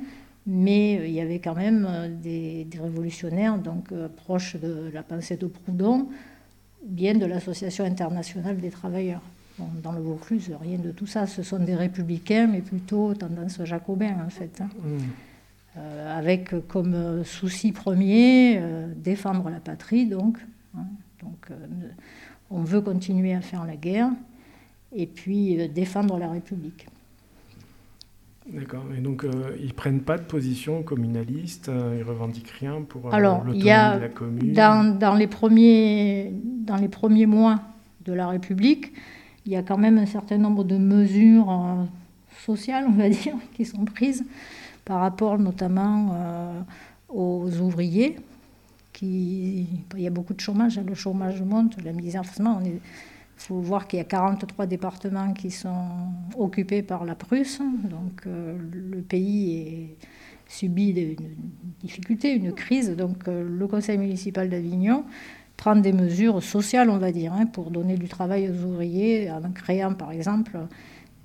mais 0.46 0.94
il 1.08 1.12
y 1.12 1.20
avait 1.20 1.38
quand 1.38 1.54
même 1.54 2.18
des, 2.22 2.66
révolutionnaires, 2.80 3.58
donc 3.58 3.92
proches 4.16 4.56
de 4.56 4.90
la 4.92 5.02
pensée 5.02 5.36
de 5.36 5.46
Proudhon, 5.46 6.08
bien 6.84 7.14
de 7.14 7.26
l'Association 7.26 7.84
internationale 7.84 8.56
des 8.56 8.70
travailleurs. 8.70 9.22
dans 9.82 9.92
le 9.92 10.00
Vaucluse, 10.00 10.50
rien 10.60 10.78
de 10.78 10.90
tout 10.90 11.06
ça. 11.06 11.26
Ce 11.26 11.44
sont 11.44 11.60
des 11.60 11.76
républicains, 11.76 12.48
mais 12.48 12.62
plutôt 12.62 13.14
tendance 13.14 13.62
jacobin, 13.64 14.16
en 14.26 14.30
fait. 14.30 14.60
Hein. 14.60 14.68
Mmh. 14.82 14.98
Euh, 15.78 16.18
avec 16.18 16.54
comme 16.68 17.24
souci 17.24 17.72
premier 17.72 18.58
euh, 18.58 18.92
défendre 18.94 19.48
la 19.48 19.58
patrie, 19.58 20.04
donc. 20.04 20.36
Hein. 20.76 20.84
donc 21.22 21.46
euh, 21.50 21.54
on 22.50 22.62
veut 22.62 22.82
continuer 22.82 23.32
à 23.32 23.40
faire 23.40 23.64
la 23.64 23.76
guerre 23.76 24.10
et 24.94 25.06
puis 25.06 25.68
défendre 25.70 26.18
la 26.18 26.30
République. 26.30 26.86
D'accord. 28.52 28.84
Et 28.94 29.00
donc, 29.00 29.24
ils 29.58 29.68
ne 29.68 29.72
prennent 29.72 30.02
pas 30.02 30.18
de 30.18 30.24
position 30.24 30.82
communaliste, 30.82 31.70
ils 31.72 32.00
ne 32.00 32.04
revendiquent 32.04 32.50
rien 32.50 32.82
pour 32.82 33.14
Alors, 33.14 33.44
il 33.54 33.64
y 33.64 33.70
a, 33.70 33.96
de 33.96 34.02
la 34.02 34.08
commune 34.08 34.52
dans, 34.52 34.98
dans, 34.98 35.14
les 35.14 35.28
premiers, 35.28 36.34
dans 36.44 36.76
les 36.76 36.88
premiers 36.88 37.24
mois 37.24 37.60
de 38.04 38.12
la 38.12 38.28
République, 38.28 38.92
il 39.46 39.52
y 39.52 39.56
a 39.56 39.62
quand 39.62 39.78
même 39.78 39.96
un 39.96 40.06
certain 40.06 40.36
nombre 40.36 40.64
de 40.64 40.76
mesures 40.76 41.86
sociales, 42.44 42.84
on 42.86 42.92
va 42.92 43.08
dire, 43.08 43.36
qui 43.54 43.64
sont 43.64 43.86
prises 43.86 44.24
par 44.84 45.00
rapport 45.00 45.38
notamment 45.38 46.10
euh, 46.14 46.60
aux 47.08 47.50
ouvriers. 47.60 48.16
Qui, 48.92 49.66
il 49.94 50.02
y 50.02 50.06
a 50.06 50.10
beaucoup 50.10 50.34
de 50.34 50.40
chômage, 50.40 50.76
hein. 50.76 50.84
le 50.86 50.94
chômage 50.94 51.40
monte, 51.40 51.82
la 51.82 51.92
misère, 51.92 52.26
forcément, 52.26 52.60
il 52.62 52.78
faut 53.38 53.58
voir 53.58 53.88
qu'il 53.88 53.96
y 53.96 54.02
a 54.02 54.04
43 54.04 54.66
départements 54.66 55.32
qui 55.32 55.50
sont 55.50 55.88
occupés 56.36 56.82
par 56.82 57.06
la 57.06 57.14
Prusse, 57.14 57.62
donc 57.84 58.26
euh, 58.26 58.54
le 58.70 59.00
pays 59.00 59.96
subit 60.52 60.90
une 60.90 61.16
difficulté, 61.80 62.34
une 62.34 62.52
crise. 62.52 62.90
Donc 62.90 63.26
euh, 63.26 63.44
le 63.48 63.66
conseil 63.66 63.98
municipal 63.98 64.48
d'Avignon 64.48 65.04
prend 65.56 65.76
des 65.76 65.92
mesures 65.92 66.42
sociales, 66.42 66.90
on 66.90 66.98
va 66.98 67.12
dire, 67.12 67.32
hein, 67.32 67.46
pour 67.46 67.70
donner 67.70 67.96
du 67.96 68.08
travail 68.08 68.50
aux 68.50 68.64
ouvriers, 68.64 69.30
en 69.30 69.50
créant 69.52 69.94
par 69.94 70.12
exemple 70.12 70.58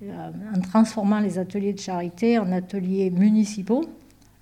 en 0.02 0.60
transformant 0.60 1.20
les 1.20 1.38
ateliers 1.38 1.72
de 1.72 1.80
charité 1.80 2.38
en 2.38 2.52
ateliers 2.52 3.10
municipaux, 3.10 3.84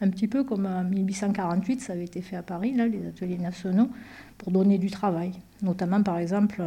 un 0.00 0.10
petit 0.10 0.28
peu 0.28 0.44
comme 0.44 0.66
en 0.66 0.84
1848, 0.84 1.80
ça 1.80 1.94
avait 1.94 2.04
été 2.04 2.20
fait 2.20 2.36
à 2.36 2.42
Paris, 2.42 2.74
là, 2.74 2.86
les 2.86 3.06
ateliers 3.06 3.38
nationaux, 3.38 3.88
pour 4.36 4.52
donner 4.52 4.78
du 4.78 4.90
travail. 4.90 5.32
Notamment, 5.62 6.02
par 6.02 6.18
exemple, 6.18 6.62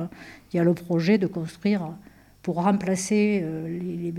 il 0.52 0.58
y 0.58 0.60
a 0.60 0.63
le 0.63 0.73
projet 0.73 1.17
de 1.17 1.28
construire, 1.28 1.93
pour 2.41 2.56
remplacer 2.56 3.41
euh, 3.43 3.67
les, 3.67 4.13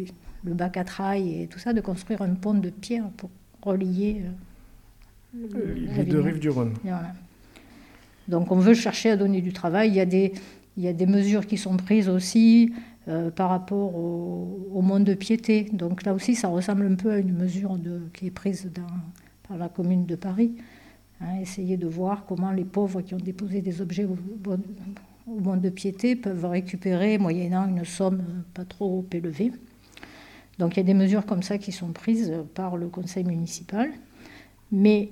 le 0.44 0.54
bac 0.54 0.76
à 0.76 0.84
trail 0.84 1.42
et 1.42 1.46
tout 1.48 1.58
ça, 1.58 1.72
de 1.72 1.80
construire 1.80 2.22
un 2.22 2.34
pont 2.34 2.54
de 2.54 2.70
pierre 2.70 3.08
pour 3.16 3.30
relier 3.62 4.22
euh, 5.36 5.74
les 5.96 6.04
deux 6.04 6.20
rives 6.20 6.38
du 6.38 6.50
Rhône. 6.50 6.74
Donc 8.28 8.52
on 8.52 8.56
veut 8.56 8.74
chercher 8.74 9.10
à 9.10 9.16
donner 9.16 9.40
du 9.40 9.52
travail. 9.52 9.88
Il 9.88 9.94
y 9.94 10.00
a 10.00 10.06
des, 10.06 10.32
il 10.76 10.84
y 10.84 10.88
a 10.88 10.92
des 10.92 11.06
mesures 11.06 11.46
qui 11.46 11.56
sont 11.58 11.76
prises 11.76 12.08
aussi 12.08 12.72
euh, 13.10 13.30
par 13.30 13.50
rapport 13.50 13.96
au, 13.96 14.82
monde 14.82 15.02
de 15.02 15.14
piété. 15.14 15.64
Donc 15.72 16.04
là 16.04 16.14
aussi, 16.14 16.36
ça 16.36 16.46
ressemble 16.46 16.86
un 16.86 16.94
peu 16.94 17.10
à 17.10 17.18
une 17.18 17.32
mesure 17.32 17.76
qui 18.12 18.26
est 18.26 18.30
prise 18.30 18.70
par 19.48 19.58
la 19.58 19.68
commune 19.68 20.06
de 20.06 20.14
Paris. 20.14 20.52
Hein, 21.20 21.40
essayer 21.40 21.76
de 21.76 21.88
voir 21.88 22.24
comment 22.24 22.52
les 22.52 22.64
pauvres 22.64 23.00
qui 23.02 23.14
ont 23.14 23.18
déposé 23.18 23.62
des 23.62 23.80
objets 23.80 24.04
au, 24.04 24.16
monde 25.26 25.60
de 25.60 25.70
piété 25.70 26.14
peuvent 26.14 26.46
récupérer 26.46 27.18
moyennant 27.18 27.66
une 27.68 27.84
somme 27.84 28.22
pas 28.54 28.64
trop 28.64 29.04
élevée. 29.12 29.52
Donc 30.58 30.76
il 30.76 30.78
y 30.78 30.80
a 30.80 30.86
des 30.86 30.94
mesures 30.94 31.26
comme 31.26 31.42
ça 31.42 31.58
qui 31.58 31.72
sont 31.72 31.92
prises 31.92 32.32
par 32.54 32.76
le 32.76 32.88
conseil 32.88 33.24
municipal. 33.24 33.90
Mais 34.70 35.10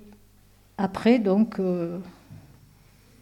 après, 0.76 1.18
donc, 1.18 1.58
euh, 1.58 1.98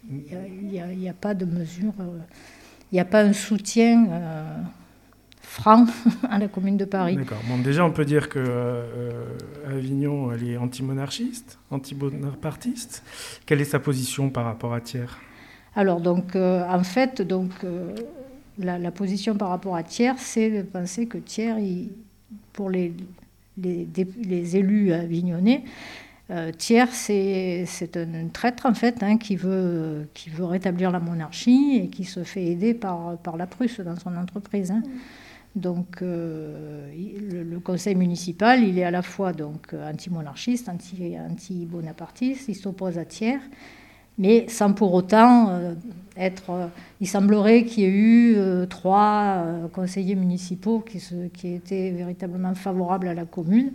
il 0.09 0.67
n'y 0.67 0.79
a, 0.79 1.11
a, 1.11 1.13
pas 1.13 1.33
de 1.33 1.45
mesure. 1.45 1.93
Euh, 1.99 2.19
il 2.91 2.95
n'y 2.95 2.99
a 2.99 3.05
pas 3.05 3.21
un 3.21 3.33
soutien 3.33 4.07
euh, 4.09 4.61
franc 5.41 5.85
à 6.29 6.39
la 6.39 6.47
commune 6.47 6.77
de 6.77 6.85
Paris. 6.85 7.15
D'accord. 7.15 7.41
Bon, 7.47 7.57
déjà, 7.57 7.83
on 7.85 7.91
peut 7.91 8.05
dire 8.05 8.29
que 8.29 8.39
euh, 8.39 9.25
Avignon, 9.67 10.31
elle 10.31 10.49
est 10.49 10.57
anti-monarchiste, 10.57 11.59
anti-bonapartiste. 11.71 13.03
Quelle 13.45 13.61
est 13.61 13.65
sa 13.65 13.79
position 13.79 14.29
par 14.29 14.45
rapport 14.45 14.73
à 14.73 14.81
Thiers? 14.81 15.05
Alors, 15.75 16.01
donc, 16.01 16.35
euh, 16.35 16.63
en 16.67 16.83
fait, 16.83 17.21
donc, 17.21 17.51
la, 18.57 18.91
position 18.91 19.35
par 19.35 19.49
rapport 19.49 19.75
à 19.75 19.83
Thiers, 19.83 20.17
c'est 20.17 20.49
de 20.49 20.61
penser 20.63 21.05
que 21.05 21.17
Thiers, 21.17 21.89
pour 22.53 22.69
les, 22.69 22.93
les, 23.57 23.87
les 24.23 24.57
élus 24.57 24.93
avignonnais, 24.93 25.63
euh, 26.29 26.51
Thiers, 26.51 26.91
c'est 26.91 27.95
un 27.95 28.27
traître 28.27 28.65
en 28.65 28.73
fait 28.73 29.01
hein, 29.01 29.17
qui, 29.17 29.37
veut, 29.37 30.09
qui 30.13 30.29
veut 30.29 30.43
rétablir 30.43 30.91
la 30.91 30.99
monarchie 30.99 31.79
et 31.83 31.87
qui 31.87 32.03
se 32.03 32.23
fait 32.23 32.45
aider 32.45 32.73
par, 32.73 33.17
par 33.19 33.37
la 33.37 33.47
Prusse 33.47 33.79
dans 33.79 33.95
son 33.95 34.15
entreprise. 34.17 34.71
Hein. 34.71 34.83
Donc 35.55 36.01
euh, 36.01 36.91
le, 37.49 37.59
conseil 37.59 37.95
municipal, 37.95 38.61
il 38.61 38.77
est 38.77 38.83
à 38.83 38.91
la 38.91 39.01
fois 39.01 39.31
donc 39.31 39.73
anti-monarchiste, 39.73 40.69
anti-bonapartiste, 40.69 42.49
il 42.49 42.55
s'oppose 42.55 42.97
à 42.97 43.05
Thiers, 43.05 43.39
mais 44.17 44.49
sans 44.49 44.73
pour 44.73 44.93
autant 44.93 45.49
euh, 45.49 45.75
être... 46.17 46.69
il 46.99 47.07
semblerait 47.07 47.63
qu'il 47.63 47.83
y 47.83 47.87
ait 47.87 47.89
eu 47.89 48.37
trois 48.69 49.45
conseillers 49.71 50.15
municipaux 50.15 50.81
qui, 50.81 50.99
se, 50.99 51.27
qui 51.29 51.53
étaient 51.53 51.91
véritablement 51.91 52.53
favorables 52.53 53.07
à 53.07 53.13
la 53.13 53.25
commune. 53.25 53.71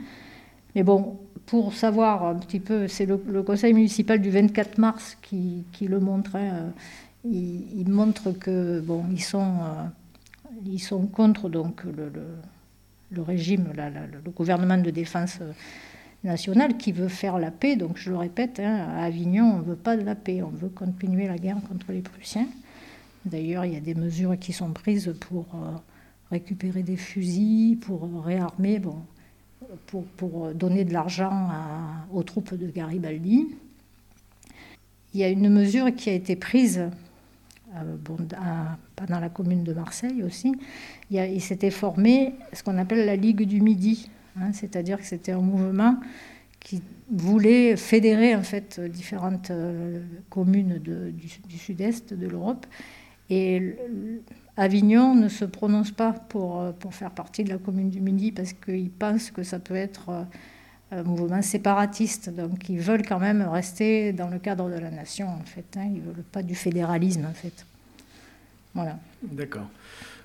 Mais 0.74 0.82
bon, 0.82 1.18
pour 1.46 1.74
savoir 1.74 2.24
un 2.24 2.34
petit 2.36 2.60
peu, 2.60 2.88
c'est 2.88 3.06
le, 3.06 3.42
conseil 3.42 3.74
municipal 3.74 4.20
du 4.20 4.30
24 4.30 4.78
mars 4.78 5.18
qui, 5.22 5.64
le 5.80 6.00
montre. 6.00 6.36
Hein, 6.36 6.72
il, 7.24 7.88
montre 7.88 8.32
que 8.32 8.80
bon, 8.80 9.04
ils 9.10 9.22
sont, 9.22 9.40
euh, 9.40 9.84
ils 10.66 10.80
sont 10.80 11.06
contre 11.06 11.48
donc 11.48 11.82
le, 11.84 13.22
régime, 13.22 13.72
le 13.76 14.30
gouvernement 14.30 14.78
de 14.78 14.90
défense 14.90 15.40
nationale 16.24 16.76
qui 16.76 16.92
veut 16.92 17.08
faire 17.08 17.38
la 17.38 17.50
paix. 17.50 17.76
Donc 17.76 17.96
je 17.96 18.10
le 18.10 18.16
répète, 18.16 18.60
hein, 18.60 18.86
à 18.96 19.04
Avignon, 19.04 19.54
on 19.54 19.58
ne 19.58 19.64
veut 19.64 19.76
pas 19.76 19.96
de 19.96 20.02
la 20.02 20.14
paix, 20.14 20.42
on 20.42 20.50
veut 20.50 20.68
continuer 20.68 21.26
la 21.26 21.38
guerre 21.38 21.58
contre 21.68 21.92
les 21.92 22.00
Prussiens. 22.00 22.46
D'ailleurs, 23.24 23.64
il 23.64 23.74
y 23.74 23.76
a 23.76 23.80
des 23.80 23.94
mesures 23.94 24.38
qui 24.38 24.52
sont 24.52 24.70
prises 24.72 25.14
pour 25.20 25.46
euh, 25.54 25.76
récupérer 26.30 26.82
des 26.82 26.96
fusils, 26.96 27.78
pour 27.78 28.24
réarmer. 28.24 28.78
Bon, 28.78 28.96
pour, 30.16 30.52
donner 30.54 30.84
de 30.84 30.92
l'argent 30.92 31.48
aux 32.12 32.22
troupes 32.22 32.54
de 32.54 32.68
Garibaldi. 32.68 33.48
Il 35.14 35.20
y 35.20 35.24
a 35.24 35.28
une 35.28 35.50
mesure 35.50 35.94
qui 35.94 36.08
a 36.10 36.14
été 36.14 36.36
prise 36.36 36.88
euh, 37.74 37.96
pendant 38.96 39.20
la 39.20 39.28
commune 39.28 39.64
de 39.64 39.72
Marseille 39.72 40.22
aussi. 40.22 40.54
Il, 41.10 41.40
s'était 41.40 41.70
formé 41.70 42.34
ce 42.52 42.62
qu'on 42.62 42.78
appelle 42.78 43.06
la 43.06 43.16
Ligue 43.16 43.42
du 43.42 43.60
Midi, 43.60 44.10
hein, 44.38 44.52
c'est-à-dire 44.52 44.98
que 44.98 45.06
c'était 45.06 45.32
un 45.32 45.40
mouvement 45.40 45.98
qui 46.60 46.82
voulait 47.10 47.76
fédérer 47.76 48.34
en 48.34 48.42
fait 48.42 48.80
différentes 48.80 49.50
euh, 49.50 50.00
communes 50.30 50.78
du, 50.78 51.12
du 51.48 51.58
sud-est 51.58 52.14
de 52.14 52.26
l'Europe. 52.26 52.66
Et 53.28 53.76
Avignon 54.56 55.14
ne 55.14 55.28
se 55.28 55.44
prononce 55.44 55.90
pas 55.90 56.12
pour, 56.12 56.60
euh, 56.60 56.72
pour 56.72 56.94
faire 56.94 57.10
partie 57.10 57.42
de 57.42 57.48
la 57.48 57.58
commune 57.58 57.88
du 57.88 58.00
Midi 58.00 58.32
parce 58.32 58.52
qu'ils 58.52 58.90
pensent 58.90 59.30
que 59.30 59.42
ça 59.42 59.58
peut 59.58 59.76
être 59.76 60.10
euh, 60.10 60.24
un 60.90 61.02
mouvement 61.04 61.40
séparatiste. 61.40 62.28
Donc 62.28 62.68
ils 62.68 62.78
veulent 62.78 63.06
quand 63.06 63.18
même 63.18 63.42
rester 63.42 64.12
dans 64.12 64.28
le 64.28 64.38
cadre 64.38 64.68
de 64.68 64.78
la 64.78 64.90
nation, 64.90 65.28
en 65.28 65.44
fait. 65.44 65.64
Hein. 65.76 65.86
Ils 65.86 66.02
ne 66.02 66.12
veulent 66.12 66.24
pas 66.24 66.42
du 66.42 66.54
fédéralisme, 66.54 67.24
en 67.24 67.32
fait. 67.32 67.64
Voilà. 68.74 68.98
D'accord. 69.22 69.68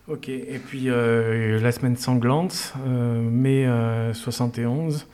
Ok. 0.09 0.27
Et 0.29 0.59
puis 0.65 0.89
euh, 0.89 1.59
la 1.61 1.71
semaine 1.71 1.95
sanglante, 1.95 2.73
mai 2.85 3.67
71 4.13 5.05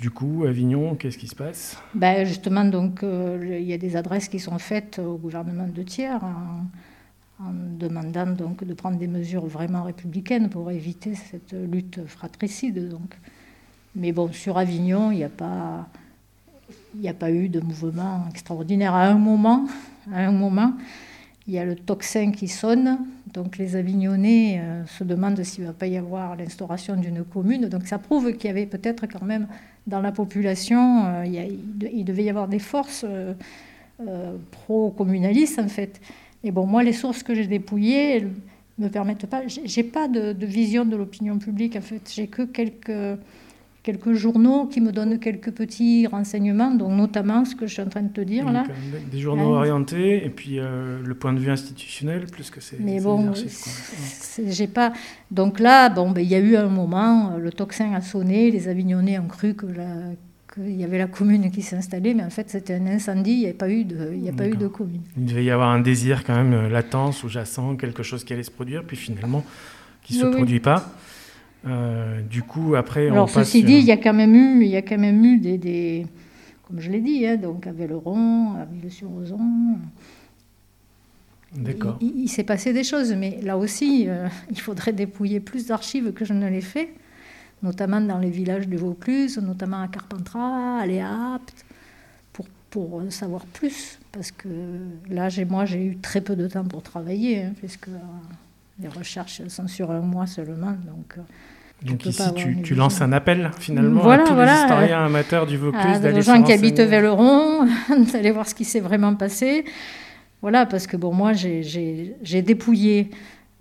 du 0.00 0.10
coup, 0.10 0.44
Avignon, 0.44 0.96
qu'est-ce 0.96 1.16
qui 1.16 1.28
se 1.28 1.36
passe? 1.36 1.78
Ben 1.94 2.26
Justement, 2.26 2.64
donc, 2.64 3.00
il 3.02 3.62
y 3.62 3.72
a 3.72 3.78
des 3.78 3.94
adresses 3.94 4.28
qui 4.28 4.40
sont 4.40 4.58
faites 4.58 4.98
au 4.98 5.16
gouvernement 5.16 5.68
de 5.68 5.82
Thiers 5.82 6.18
en 7.40 7.52
demandant 7.78 8.26
donc 8.26 8.64
de 8.64 8.74
prendre 8.74 8.98
des 8.98 9.08
mesures 9.08 9.46
vraiment 9.46 9.82
républicaines 9.82 10.48
pour 10.48 10.70
éviter 10.70 11.14
cette 11.14 11.52
lutte 11.52 12.06
fratricide. 12.06 12.88
Donc. 12.88 13.16
Mais 13.96 14.12
bon, 14.12 14.32
sur 14.32 14.58
Avignon, 14.58 15.12
il 15.12 15.18
n'y 15.18 15.24
a 15.24 15.28
pas, 15.28 15.86
a 17.04 17.14
pas 17.14 17.30
eu 17.30 17.48
de 17.48 17.60
mouvement 17.60 18.26
extraordinaire 18.28 18.94
à 18.94 19.06
un 19.06 19.14
moment. 19.14 19.66
À 20.12 20.20
un 20.20 20.32
moment, 20.32 20.74
il 21.46 21.54
y 21.54 21.58
a 21.58 21.64
le 21.64 21.76
tocsin 21.76 22.32
qui 22.32 22.48
sonne, 22.48 22.98
donc 23.32 23.58
les 23.58 23.76
Avignonnais 23.76 24.60
euh, 24.60 24.86
se 24.86 25.04
demandent 25.04 25.42
s'il 25.42 25.62
ne 25.64 25.68
va 25.68 25.74
pas 25.74 25.86
y 25.86 25.96
avoir 25.96 26.36
l'instauration 26.36 26.96
d'une 26.96 27.22
commune. 27.22 27.68
Donc 27.68 27.86
ça 27.86 27.98
prouve 27.98 28.32
qu'il 28.32 28.48
y 28.48 28.50
avait 28.50 28.66
peut-être 28.66 29.06
quand 29.06 29.24
même 29.24 29.46
dans 29.86 30.00
la 30.00 30.10
population, 30.10 31.04
euh, 31.04 31.24
il, 31.26 32.04
devait 32.04 32.24
y 32.24 32.30
avoir 32.30 32.48
des 32.48 32.58
forces 32.58 33.04
euh, 33.04 33.34
pro-communalistes 34.50 35.58
en 35.58 35.68
fait. 35.68 36.00
Et 36.44 36.50
bon, 36.50 36.66
moi, 36.66 36.82
les 36.82 36.92
sources 36.92 37.22
que 37.22 37.34
j'ai 37.34 37.46
dépouillées 37.46 38.20
ne 38.78 38.84
me 38.84 38.90
permettent 38.90 39.26
pas. 39.26 39.42
J'ai 39.46 39.82
pas 39.82 40.08
de, 40.08 40.32
de, 40.32 40.46
vision 40.46 40.84
de 40.84 40.94
l'opinion 40.94 41.38
publique 41.38 41.74
en 41.76 41.80
fait. 41.80 42.12
J'ai 42.14 42.26
que 42.26 42.42
quelques 42.42 43.18
quelques 43.84 44.14
journaux 44.14 44.64
qui 44.64 44.80
me 44.80 44.92
donnent 44.92 45.18
quelques 45.18 45.52
petits 45.52 46.06
renseignements, 46.06 46.70
donc 46.70 46.92
notamment 46.92 47.44
ce 47.44 47.54
que 47.54 47.66
je 47.66 47.74
suis 47.74 47.82
en 47.82 47.88
train 47.88 48.02
de 48.02 48.08
te 48.08 48.22
dire 48.22 48.50
là. 48.50 48.64
Euh, 48.68 48.98
des 49.12 49.20
journaux 49.20 49.54
orientés 49.54 50.24
et 50.24 50.30
puis 50.30 50.58
euh, 50.58 51.00
le 51.04 51.14
point 51.14 51.34
de 51.34 51.38
vue 51.38 51.50
institutionnel 51.50 52.24
plus 52.26 52.50
que 52.50 52.60
c'est. 52.60 52.80
Mais 52.80 52.98
bon, 52.98 53.32
j'ai 54.46 54.66
pas. 54.66 54.94
Donc 55.30 55.60
là, 55.60 55.90
bon, 55.90 56.10
ben, 56.10 56.22
il 56.22 56.28
y 56.28 56.34
a 56.34 56.38
eu 56.38 56.56
un 56.56 56.68
moment, 56.68 57.36
le 57.38 57.52
tocsin 57.52 57.92
a 57.92 58.00
sonné, 58.00 58.50
les 58.50 58.68
Avignonnais 58.68 59.18
ont 59.18 59.28
cru 59.28 59.52
que 59.52 59.66
qu'il 60.54 60.76
y 60.76 60.84
avait 60.84 60.98
la 60.98 61.06
commune 61.06 61.50
qui 61.50 61.62
s'installait, 61.62 62.14
mais 62.14 62.22
en 62.22 62.30
fait 62.30 62.48
c'était 62.48 62.74
un 62.74 62.86
incendie, 62.86 63.32
il 63.32 63.38
n'y 63.40 63.44
avait 63.46 63.54
pas 63.54 63.68
eu 63.68 63.84
de, 63.84 64.12
il 64.14 64.24
y 64.24 64.28
a 64.28 64.32
pas 64.32 64.46
eu 64.46 64.56
de 64.56 64.68
commune. 64.68 65.02
Il 65.16 65.26
devait 65.26 65.44
y 65.44 65.50
avoir 65.50 65.70
un 65.70 65.80
désir 65.80 66.24
quand 66.24 66.34
même 66.34 66.52
euh, 66.52 66.68
latent, 66.68 67.12
sous-jacent, 67.12 67.76
quelque 67.76 68.02
chose 68.02 68.24
qui 68.24 68.32
allait 68.32 68.42
se 68.42 68.50
produire, 68.50 68.84
puis 68.84 68.96
finalement 68.96 69.44
qui 70.02 70.18
ne 70.18 70.22
se 70.22 70.26
produit 70.26 70.60
pas. 70.60 70.92
Euh, 71.66 72.20
du 72.20 72.42
coup, 72.42 72.74
après, 72.74 73.08
Alors, 73.08 73.30
ceci 73.30 73.64
dit, 73.64 73.78
il 73.78 73.84
y 73.84 73.92
a 73.92 73.96
quand 73.96 74.12
même 74.12 74.34
eu, 74.34 74.64
il 74.64 74.70
y 74.70 74.76
a 74.76 74.82
quand 74.82 74.98
même 74.98 75.24
eu 75.24 75.38
des, 75.38 75.56
des 75.56 76.06
comme 76.68 76.80
je 76.80 76.90
l'ai 76.90 77.00
dit, 77.00 77.26
hein, 77.26 77.36
donc 77.36 77.66
à 77.66 77.72
Velleron, 77.72 78.54
à 78.54 78.64
Ville-sur-Ozon. 78.64 79.38
D'accord. 81.56 81.98
Il, 82.00 82.28
s'est 82.28 82.42
passé 82.42 82.72
des 82.72 82.82
choses, 82.82 83.14
mais 83.14 83.38
là 83.42 83.56
aussi, 83.56 84.06
euh, 84.08 84.28
il 84.50 84.60
faudrait 84.60 84.92
dépouiller 84.92 85.40
plus 85.40 85.66
d'archives 85.66 86.12
que 86.12 86.24
je 86.24 86.32
ne 86.32 86.48
l'ai 86.48 86.60
fait, 86.60 86.92
notamment 87.64 88.00
dans 88.00 88.18
les 88.18 88.30
villages 88.30 88.68
de 88.68 88.76
Vaucluse, 88.76 89.38
notamment 89.38 89.82
à 89.82 89.88
Carpentras, 89.88 90.80
à 90.80 90.86
Léapt, 90.86 91.64
pour, 92.32 92.46
pour 92.70 93.02
savoir 93.10 93.44
plus. 93.46 93.98
Parce 94.12 94.30
que 94.30 94.48
là, 95.08 95.28
moi, 95.48 95.64
j'ai 95.64 95.84
eu 95.84 95.96
très 95.96 96.20
peu 96.20 96.36
de 96.36 96.46
temps 96.46 96.64
pour 96.64 96.82
travailler, 96.82 97.44
hein, 97.44 97.52
puisque 97.58 97.88
euh, 97.88 97.98
les 98.80 98.88
recherches 98.88 99.42
sont 99.48 99.66
sur 99.66 99.90
un 99.90 100.00
mois 100.00 100.26
seulement. 100.26 100.76
Donc, 100.86 101.16
donc 101.82 102.06
ici, 102.06 102.22
tu, 102.62 102.74
lances 102.74 103.00
un 103.02 103.12
appel 103.12 103.50
finalement 103.58 104.08
à 104.08 104.18
tous 104.18 104.34
les 104.34 104.44
historiens 104.44 105.06
amateurs 105.06 105.46
du 105.46 105.56
Vaucluse 105.56 106.00
d'aller 106.00 106.22
gens 106.22 106.42
qui 106.42 106.52
habitent 106.52 106.80
Velleron, 106.80 107.66
d'aller 108.12 108.30
voir 108.30 108.46
ce 108.46 108.54
qui 108.54 108.64
s'est 108.64 108.80
vraiment 108.80 109.14
passé. 109.14 109.64
Voilà, 110.40 110.66
parce 110.66 110.86
que 110.86 110.96
bon, 110.96 111.12
moi, 111.12 111.32
j'ai 111.32 112.42
dépouillé 112.42 113.10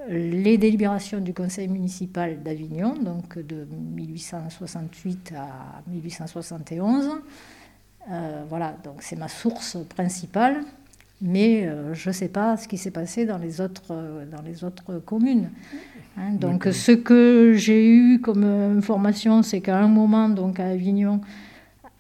les 0.09 0.57
délibérations 0.57 1.19
du 1.19 1.33
conseil 1.33 1.67
municipal 1.67 2.41
d'Avignon, 2.43 2.95
donc 2.95 3.37
de 3.37 3.67
1868 3.95 5.33
à 5.37 5.81
1871. 5.87 7.09
Euh, 8.11 8.43
voilà, 8.49 8.75
donc 8.83 8.95
c'est 8.99 9.15
ma 9.15 9.29
source 9.29 9.77
principale, 9.95 10.57
mais 11.21 11.65
euh, 11.65 11.93
je 11.93 12.09
ne 12.09 12.13
sais 12.13 12.27
pas 12.27 12.57
ce 12.57 12.67
qui 12.67 12.77
s'est 12.77 12.91
passé 12.91 13.25
dans 13.25 13.37
les 13.37 13.61
autres, 13.61 13.91
euh, 13.91 14.25
dans 14.25 14.41
les 14.41 14.63
autres 14.63 14.99
communes. 15.05 15.49
Hein, 16.17 16.33
donc 16.33 16.65
ce 16.65 16.91
que 16.91 17.53
j'ai 17.55 17.87
eu 17.89 18.19
comme 18.19 18.43
information, 18.43 19.41
c'est 19.41 19.61
qu'à 19.61 19.79
un 19.79 19.87
moment, 19.87 20.27
donc 20.27 20.59
à 20.59 20.67
Avignon, 20.67 21.21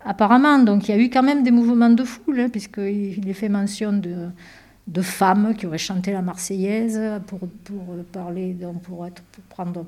apparemment, 0.03 0.59
donc 0.59 0.89
il 0.89 0.91
y 0.91 0.93
a 0.93 1.01
eu 1.01 1.09
quand 1.09 1.23
même 1.23 1.41
des 1.43 1.51
mouvements 1.51 1.89
de 1.89 2.03
foule, 2.03 2.41
hein, 2.41 2.49
puisqu'il 2.49 3.27
est 3.27 3.33
fait 3.33 3.49
mention 3.49 3.93
de, 3.93 4.27
de, 4.87 5.01
femmes 5.01 5.55
qui 5.55 5.65
auraient 5.65 5.77
chanté 5.77 6.11
la 6.11 6.21
Marseillaise 6.21 6.99
pour, 7.27 7.39
pour 7.39 8.03
parler, 8.11 8.53
donc 8.53 8.81
pour, 8.83 9.05
être, 9.05 9.21
pour, 9.23 9.43
prendre, 9.45 9.85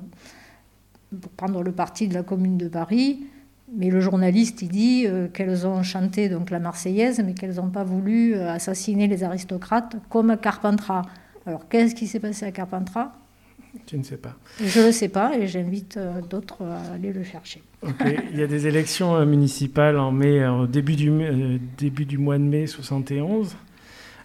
pour 1.20 1.30
prendre 1.32 1.62
le 1.62 1.72
parti 1.72 2.08
de 2.08 2.14
la 2.14 2.22
Commune 2.22 2.56
de 2.56 2.68
Paris. 2.68 3.26
Mais 3.74 3.90
le 3.90 4.00
journaliste, 4.00 4.62
il 4.62 4.68
dit 4.68 5.04
euh, 5.06 5.26
qu'elles 5.28 5.66
ont 5.66 5.82
chanté 5.82 6.28
donc 6.28 6.50
la 6.50 6.60
Marseillaise, 6.60 7.20
mais 7.24 7.34
qu'elles 7.34 7.56
n'ont 7.56 7.70
pas 7.70 7.82
voulu 7.82 8.34
euh, 8.34 8.52
assassiner 8.52 9.08
les 9.08 9.24
aristocrates 9.24 9.96
comme 10.08 10.36
Carpentras. 10.36 11.02
Alors 11.46 11.68
qu'est-ce 11.68 11.94
qui 11.94 12.06
s'est 12.06 12.20
passé 12.20 12.46
à 12.46 12.52
Carpentras? 12.52 13.12
Tu 13.84 13.98
ne 13.98 14.04
sais 14.04 14.16
pas. 14.16 14.36
Je 14.62 14.80
ne 14.80 14.86
le 14.86 14.92
sais 14.92 15.08
pas 15.08 15.36
et 15.36 15.48
j'invite 15.48 15.96
euh, 15.96 16.20
d'autres 16.22 16.64
à 16.64 16.94
aller 16.94 17.12
le 17.12 17.24
chercher. 17.24 17.62
Il 18.32 18.38
y 18.38 18.42
a 18.42 18.46
des 18.46 18.66
élections 18.66 19.24
municipales 19.26 19.98
en 19.98 20.12
mai, 20.12 20.46
au 20.46 20.66
début 20.66 20.96
du, 20.96 21.10
début 21.76 22.04
du 22.04 22.18
mois 22.18 22.38
de 22.38 22.44
mai 22.44 22.66
71. 22.66 23.56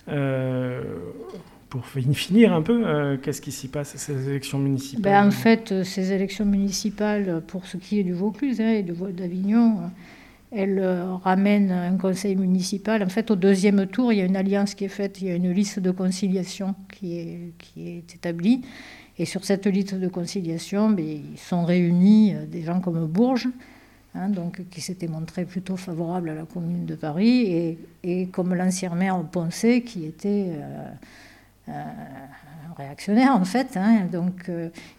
Pour 0.06 1.86
finir 1.86 2.54
un 2.54 2.62
peu, 2.62 3.18
qu'est-ce 3.22 3.42
qui 3.42 3.52
s'y 3.52 3.68
passe 3.68 3.96
à 3.96 3.98
ces 3.98 4.30
élections 4.30 4.60
municipales 4.60 5.02
ben, 5.02 5.28
En 5.28 5.32
fait, 5.32 5.84
ces 5.84 6.12
élections 6.12 6.46
municipales, 6.46 7.42
pour 7.48 7.66
ce 7.66 7.78
qui 7.78 8.00
est 8.00 8.04
du 8.04 8.14
Vaucluse 8.14 8.60
hein, 8.60 8.72
et 8.72 8.84
d'Avignon, 8.84 9.78
elles 10.52 10.86
ramènent 11.24 11.72
un 11.72 11.98
conseil 11.98 12.36
municipal. 12.36 13.02
En 13.04 13.10
fait, 13.10 13.32
au 13.32 13.36
deuxième 13.36 13.88
tour, 13.88 14.12
il 14.12 14.20
y 14.20 14.22
a 14.22 14.26
une 14.26 14.36
alliance 14.36 14.76
qui 14.76 14.84
est 14.86 14.90
faite, 14.90 15.22
il 15.22 15.28
y 15.28 15.32
a 15.32 15.36
une 15.36 15.52
liste 15.52 15.80
de 15.80 15.92
conciliation 15.92 16.76
qui 16.92 17.18
est, 17.78 18.14
établie. 18.14 18.62
Et 19.18 19.26
sur 19.26 19.46
cette 19.46 19.66
liste 19.68 19.96
de 19.96 20.08
conciliation, 20.08 20.90
ben, 20.90 21.06
ils 21.06 21.38
sont 21.38 21.64
réunis 21.64 22.34
euh, 22.34 22.46
des 22.46 22.64
gens 22.64 22.80
comme 22.80 23.06
Bourges, 23.06 23.48
hein, 24.16 24.30
donc, 24.30 24.62
qui 24.70 24.82
s'était 24.82 25.08
montré 25.08 25.46
plutôt 25.46 25.78
favorable 25.78 26.30
à 26.30 26.36
la 26.36 26.44
Commune 26.44 26.86
de 26.86 26.96
Paris, 26.96 27.42
et, 27.42 27.80
et 28.04 28.28
comme 28.28 28.54
l'ancien 28.54 28.94
maire 28.96 29.22
Poncet, 29.24 29.82
qui 29.82 30.06
était 30.06 30.48
euh, 30.50 30.90
euh, 31.70 31.72
réactionnaire 32.78 33.36
en 33.36 33.46
fait. 33.46 33.78
Hein, 33.78 34.08
donc 34.12 34.50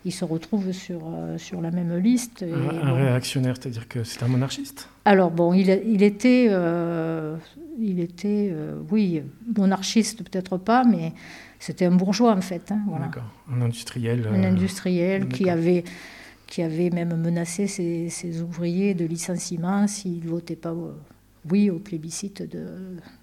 ils 0.05 0.13
se 0.13 0.25
retrouvent 0.25 0.73
sur, 0.73 1.03
sur 1.37 1.61
la 1.61 1.71
même 1.71 1.97
liste. 1.97 2.45
un, 2.45 2.93
réactionnaire, 2.93 3.55
c'est-à-dire 3.59 3.89
que 3.89 4.05
c'est 4.05 4.23
un 4.23 4.29
monarchiste? 4.29 4.89
Alors 5.05 5.31
bon, 5.31 5.53
il, 5.53 5.69
il 5.87 6.03
était, 6.03 6.51
il 7.79 8.01
était 8.01 8.55
oui, 8.91 9.23
monarchiste 9.57 10.23
peut-être 10.23 10.59
pas, 10.59 10.85
mais 10.85 11.13
c'était 11.63 11.85
un 11.85 11.93
bourgeois 11.93 12.33
en 12.33 12.41
fait. 12.41 12.73
Hein, 12.73 12.81
voilà. 12.89 13.07
D'accord, 13.07 13.31
un 13.49 13.63
industriel. 13.63 14.27
Un 14.29 14.43
euh, 14.43 14.49
industriel 14.49 15.29
qui 15.29 15.49
avait, 15.49 15.85
qui 16.53 16.61
avait 16.61 16.91
même 16.91 17.17
menacé 17.17 17.67
ses, 17.67 18.43
ouvriers 18.43 18.93
de 18.93 19.07
licenciement 19.07 19.87
s'ils 19.87 20.23
ne 20.23 20.29
votaient 20.29 20.55
pas 20.55 20.75
oui 21.49 21.71
au 21.71 21.79
plébiscite 21.79 22.43
de, 22.43 22.67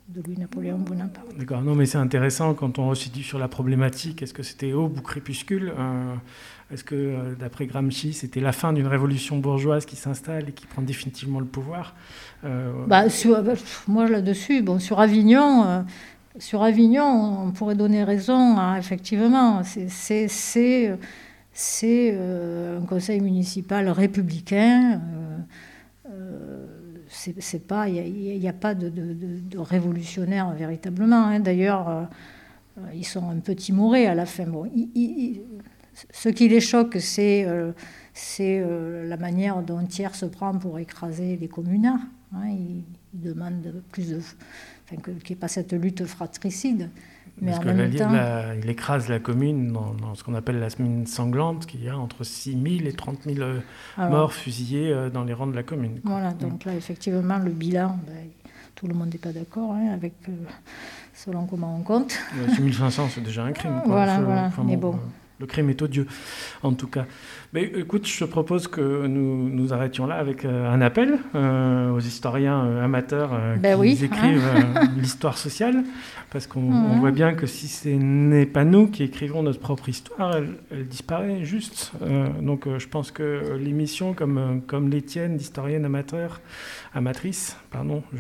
de 0.08 0.22
Louis-Napoléon 0.26 0.80
Bonaparte. 0.80 1.38
D'accord, 1.38 1.62
non 1.62 1.76
mais 1.76 1.86
c'est 1.86 2.00
intéressant 2.00 2.56
quand 2.56 2.80
on 2.80 2.90
resitue 2.90 3.22
sur 3.22 3.38
la 3.38 3.48
problématique. 3.48 4.24
Est-ce 4.24 4.34
que 4.34 4.42
c'était 4.42 4.74
aube 4.74 4.98
ou 4.98 5.02
crépuscule 5.02 5.72
euh, 5.78 6.16
Est-ce 6.74 6.84
que, 6.84 6.96
euh, 6.96 7.36
d'après 7.40 7.68
Gramsci, 7.68 8.14
c'était 8.14 8.40
la 8.40 8.52
fin 8.52 8.74
d'une 8.74 8.88
révolution 8.88 9.38
bourgeoise 9.38 9.86
qui 9.86 9.96
s'installe 9.96 10.50
et 10.50 10.52
qui 10.52 10.66
prend 10.66 10.82
définitivement 10.82 11.40
le 11.40 11.46
pouvoir 11.46 11.94
bah, 12.42 13.06
Moi 13.88 14.10
là-dessus, 14.10 14.64
bon, 14.64 14.80
sur 14.80 15.00
Avignon 15.00 15.86
sur 16.40 16.64
Avignon, 16.64 17.44
on 17.48 17.52
pourrait 17.52 17.76
donner 17.76 18.04
raison, 18.04 18.58
hein, 18.58 18.78
effectivement. 18.78 19.62
C'est 19.64 20.28
euh, 21.84 22.80
un 22.80 22.86
conseil 22.86 23.22
municipal 23.22 23.90
républicain. 23.90 24.94
Euh, 24.94 25.38
euh, 26.10 26.66
c'est 27.10 27.68
pas, 27.68 27.90
il 27.90 28.40
n'y 28.40 28.48
a, 28.48 28.54
pas 28.54 28.76
de, 28.76 28.92
révolutionnaire 29.58 30.52
véritablement. 30.54 31.26
Hein. 31.26 31.40
D'ailleurs, 31.40 32.08
ils 32.94 33.06
sont 33.06 33.30
un 33.30 33.40
peu 33.40 33.56
timorés 33.56 34.06
à 34.06 34.14
la 34.14 34.28
fin. 34.28 34.46
Ce 36.12 36.30
qui 36.30 36.48
les 36.48 36.62
choque, 36.62 36.98
c'est 37.00 37.46
la 38.24 39.18
manière 39.18 39.64
dont 39.64 39.84
Thiers 39.86 40.14
se 40.14 40.28
prend 40.28 40.54
pour 40.58 40.78
écraser 40.78 41.36
les 41.36 41.48
communards. 41.48 42.06
Hein. 42.34 42.48
Ils, 42.50 42.84
ils 43.14 43.22
demandent 43.22 43.82
plus 43.92 44.10
de 44.12 44.18
enfin, 44.18 45.02
qu'il 45.02 45.14
n'y 45.14 45.32
ait 45.32 45.36
pas 45.36 45.48
cette 45.48 45.74
lutte 45.74 46.06
fratricide. 46.06 46.90
Mais 47.42 47.52
Parce 47.52 47.66
en 47.66 47.74
même 47.74 47.94
temps... 47.94 48.12
il 48.62 48.70
écrase 48.70 49.10
la 49.10 49.20
commune 49.20 49.72
dans, 49.72 50.16
ce 50.16 50.24
qu'on 50.24 50.36
appelle 50.36 50.60
la 50.60 50.70
semaine 50.70 51.06
sanglante, 51.06 51.66
qui 51.66 51.88
a 51.88 51.98
entre 51.98 52.24
6 52.24 52.52
000 52.80 52.90
et 52.90 52.94
30 52.94 53.24
000 53.24 53.40
euh, 53.40 53.60
morts 53.98 54.34
fusillés 54.34 54.92
euh, 54.92 55.10
dans 55.10 55.24
les 55.24 55.34
rangs 55.34 55.48
de 55.48 55.56
la 55.56 55.64
commune. 55.64 56.00
Voilà, 56.04 56.32
donc 56.34 56.66
là, 56.66 56.74
effectivement, 56.76 57.38
le 57.38 57.52
bilan, 57.52 58.00
ben, 58.06 58.30
tout 58.76 58.88
le 58.88 58.94
monde 58.94 59.12
n'est 59.12 59.20
pas 59.20 59.32
d'accord 59.32 59.74
hein, 59.74 59.94
avec 59.94 60.14
euh, 60.28 60.32
selon 61.14 61.46
comment 61.46 61.76
on 61.78 61.84
compte. 61.84 62.18
6 62.56 62.74
500, 62.74 63.08
c'est 63.16 63.24
déjà 63.24 63.44
un 63.44 63.52
crime. 63.52 63.82
Voilà, 63.86 64.20
voilà. 64.22 64.52
mais 64.66 64.78
bon 64.78 65.00
le 65.40 65.46
crime 65.46 65.70
est 65.70 65.82
odieux, 65.82 66.06
en 66.64 66.74
tout 66.74 66.88
cas. 66.88 67.06
Mais 67.54 67.64
écoute, 67.64 68.06
je 68.08 68.20
te 68.20 68.30
propose 68.30 68.68
que 68.68 69.08
nous 69.08 69.50
nous 69.50 69.74
arrêtions 69.74 70.06
là 70.06 70.16
avec 70.16 70.46
euh, 70.46 70.72
un 70.72 70.82
appel 70.82 71.18
euh, 71.34 71.92
aux 71.92 72.00
historiens 72.00 72.66
euh, 72.66 72.86
amateurs 72.86 73.32
ben 73.58 73.82
qui 73.82 74.06
écrivent 74.06 74.48
l'histoire 74.98 75.38
sociale, 75.38 75.84
parce 76.30 76.46
qu'on 76.46 76.98
voit 77.00 77.12
bien 77.12 77.34
que 77.34 77.48
si 77.48 77.68
ce 77.68 77.90
n'est 77.90 78.46
pas 78.46 78.66
nous 78.66 78.88
qui 78.88 79.04
écrivons 79.04 79.42
notre 79.42 79.60
propre 79.60 79.90
histoire, 79.90 80.36
elle, 80.72 80.88
disparaît 80.88 81.44
juste. 81.44 81.92
donc 82.42 82.68
je 82.78 82.88
pense 82.88 83.12
que 83.12 83.58
l'émission, 83.60 84.14
comme, 84.14 84.62
comme 84.68 84.90
les 84.90 85.02
tiennes 85.02 85.38
d'historiennes 85.38 85.86
amateurs, 85.86 86.42
amatrices, 86.94 87.58
pardon, 87.72 88.04
je 88.14 88.20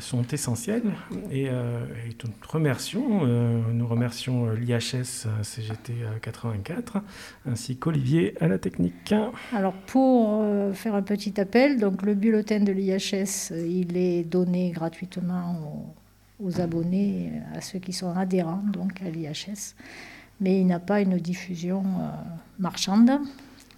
sont 0.00 0.24
essentielles. 0.32 0.92
Et, 1.30 1.48
nous 1.50 2.30
remercions, 2.48 3.26
nous 3.26 3.86
remercions 3.86 4.50
l'IHS 4.50 5.26
CGT 5.42 5.94
84 6.20 6.98
ainsi 7.46 7.76
qu'Olivier 7.76 8.34
à 8.40 8.48
la 8.48 8.58
technique. 8.58 9.14
Alors 9.52 9.72
pour 9.72 10.44
faire 10.74 10.94
un 10.94 11.02
petit 11.02 11.40
appel, 11.40 11.78
donc 11.78 12.02
le 12.02 12.14
bulletin 12.14 12.60
de 12.60 12.72
l'IHS, 12.72 13.52
il 13.52 13.96
est 13.96 14.24
donné 14.24 14.70
gratuitement 14.70 15.94
aux, 16.40 16.60
abonnés, 16.60 17.32
à 17.54 17.60
ceux 17.60 17.78
qui 17.78 17.92
sont 17.92 18.14
adhérents 18.14 18.62
donc 18.72 19.00
à 19.02 19.10
l'IHS, 19.10 19.74
mais 20.40 20.60
il 20.60 20.66
n'a 20.66 20.80
pas 20.80 21.00
une 21.00 21.18
diffusion 21.18 21.84
marchande 22.58 23.10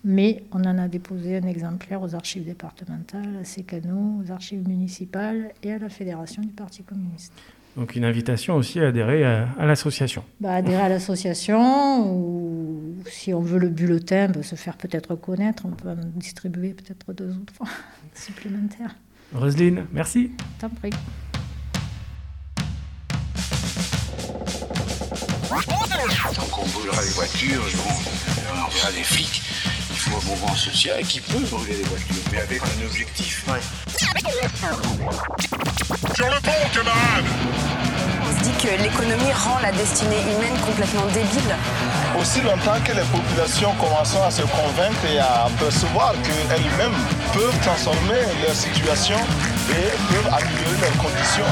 mais 0.04 0.44
on 0.52 0.62
en 0.64 0.78
a 0.78 0.86
déposé 0.86 1.38
un 1.38 1.46
exemplaire 1.46 2.02
aux 2.02 2.14
archives 2.14 2.44
départementales, 2.44 3.38
à 3.40 3.44
Sécano, 3.44 4.22
aux 4.22 4.30
archives 4.30 4.68
municipales 4.68 5.52
et 5.62 5.72
à 5.72 5.78
la 5.78 5.88
Fédération 5.88 6.42
du 6.42 6.48
Parti 6.48 6.82
communiste. 6.82 7.32
Donc 7.76 7.96
une 7.96 8.04
invitation 8.04 8.54
aussi 8.54 8.78
à 8.78 8.88
adhérer 8.88 9.24
à, 9.24 9.66
l'association. 9.66 10.22
Bah, 10.40 10.54
adhérer 10.54 10.82
à 10.82 10.88
l'association, 10.88 12.12
ou 12.14 12.94
si 13.06 13.34
on 13.34 13.40
veut 13.40 13.58
le 13.58 13.68
bulletin, 13.68 14.28
bah, 14.28 14.42
se 14.42 14.54
faire 14.54 14.76
peut-être 14.76 15.16
connaître, 15.16 15.64
on 15.66 15.70
peut 15.70 15.88
en 15.88 15.96
distribuer 16.14 16.74
peut-être 16.74 17.12
deux 17.12 17.30
autres 17.30 17.54
fois 17.54 17.66
supplémentaires. 18.14 18.94
Roselyne, 19.34 19.86
merci. 19.92 20.30
T'en 20.60 20.68
prie. 20.68 20.90
Donc 26.36 26.58
on 26.58 26.66
brûlera 26.78 27.02
les 27.02 27.10
voitures, 27.10 27.62
on 28.52 28.66
enverra 28.66 28.92
des 28.92 29.02
flics 29.02 29.42
faut 30.04 30.16
un 30.16 30.30
mouvement 30.30 30.54
social 30.54 31.02
qui 31.04 31.20
peut 31.20 31.38
brûler 31.50 31.76
les 31.76 31.84
voitures, 31.84 32.22
mais 32.32 32.40
avec 32.40 32.60
un 32.62 32.86
objectif. 32.86 33.44
Ouais. 33.48 33.60
Sur 36.14 36.26
le 36.26 36.40
pont, 36.40 36.52
camarade 36.72 37.24
On 38.22 38.38
se 38.38 38.42
dit 38.44 38.52
que 38.62 38.82
l'économie 38.82 39.32
rend 39.32 39.58
la 39.62 39.72
destinée 39.72 40.20
humaine 40.20 40.56
complètement 40.66 41.06
débile. 41.06 41.56
Aussi 42.20 42.40
longtemps 42.42 42.80
que 42.84 42.92
les 42.92 43.06
populations 43.12 43.72
commencent 43.74 44.16
à 44.16 44.30
se 44.30 44.42
convaincre 44.42 45.04
et 45.10 45.18
à 45.18 45.48
percevoir 45.58 46.12
qu'elles-mêmes 46.22 46.98
peuvent 47.32 47.58
transformer 47.62 48.20
leur 48.42 48.54
situation 48.54 49.16
et 49.70 49.90
peuvent 50.12 50.32
améliorer 50.32 50.80
leurs 50.80 50.98
conditions. 50.98 51.50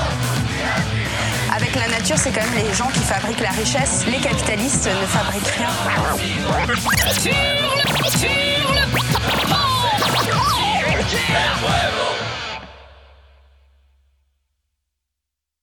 Avec 1.54 1.74
la 1.74 1.86
nature, 1.88 2.16
c'est 2.16 2.30
quand 2.30 2.40
même 2.40 2.64
les 2.64 2.72
gens 2.72 2.88
qui 2.88 3.00
fabriquent 3.00 3.40
la 3.40 3.50
richesse. 3.50 4.04
Les 4.06 4.18
capitalistes 4.18 4.86
ne 4.86 5.06
fabriquent 5.06 5.46
rien. 5.48 5.68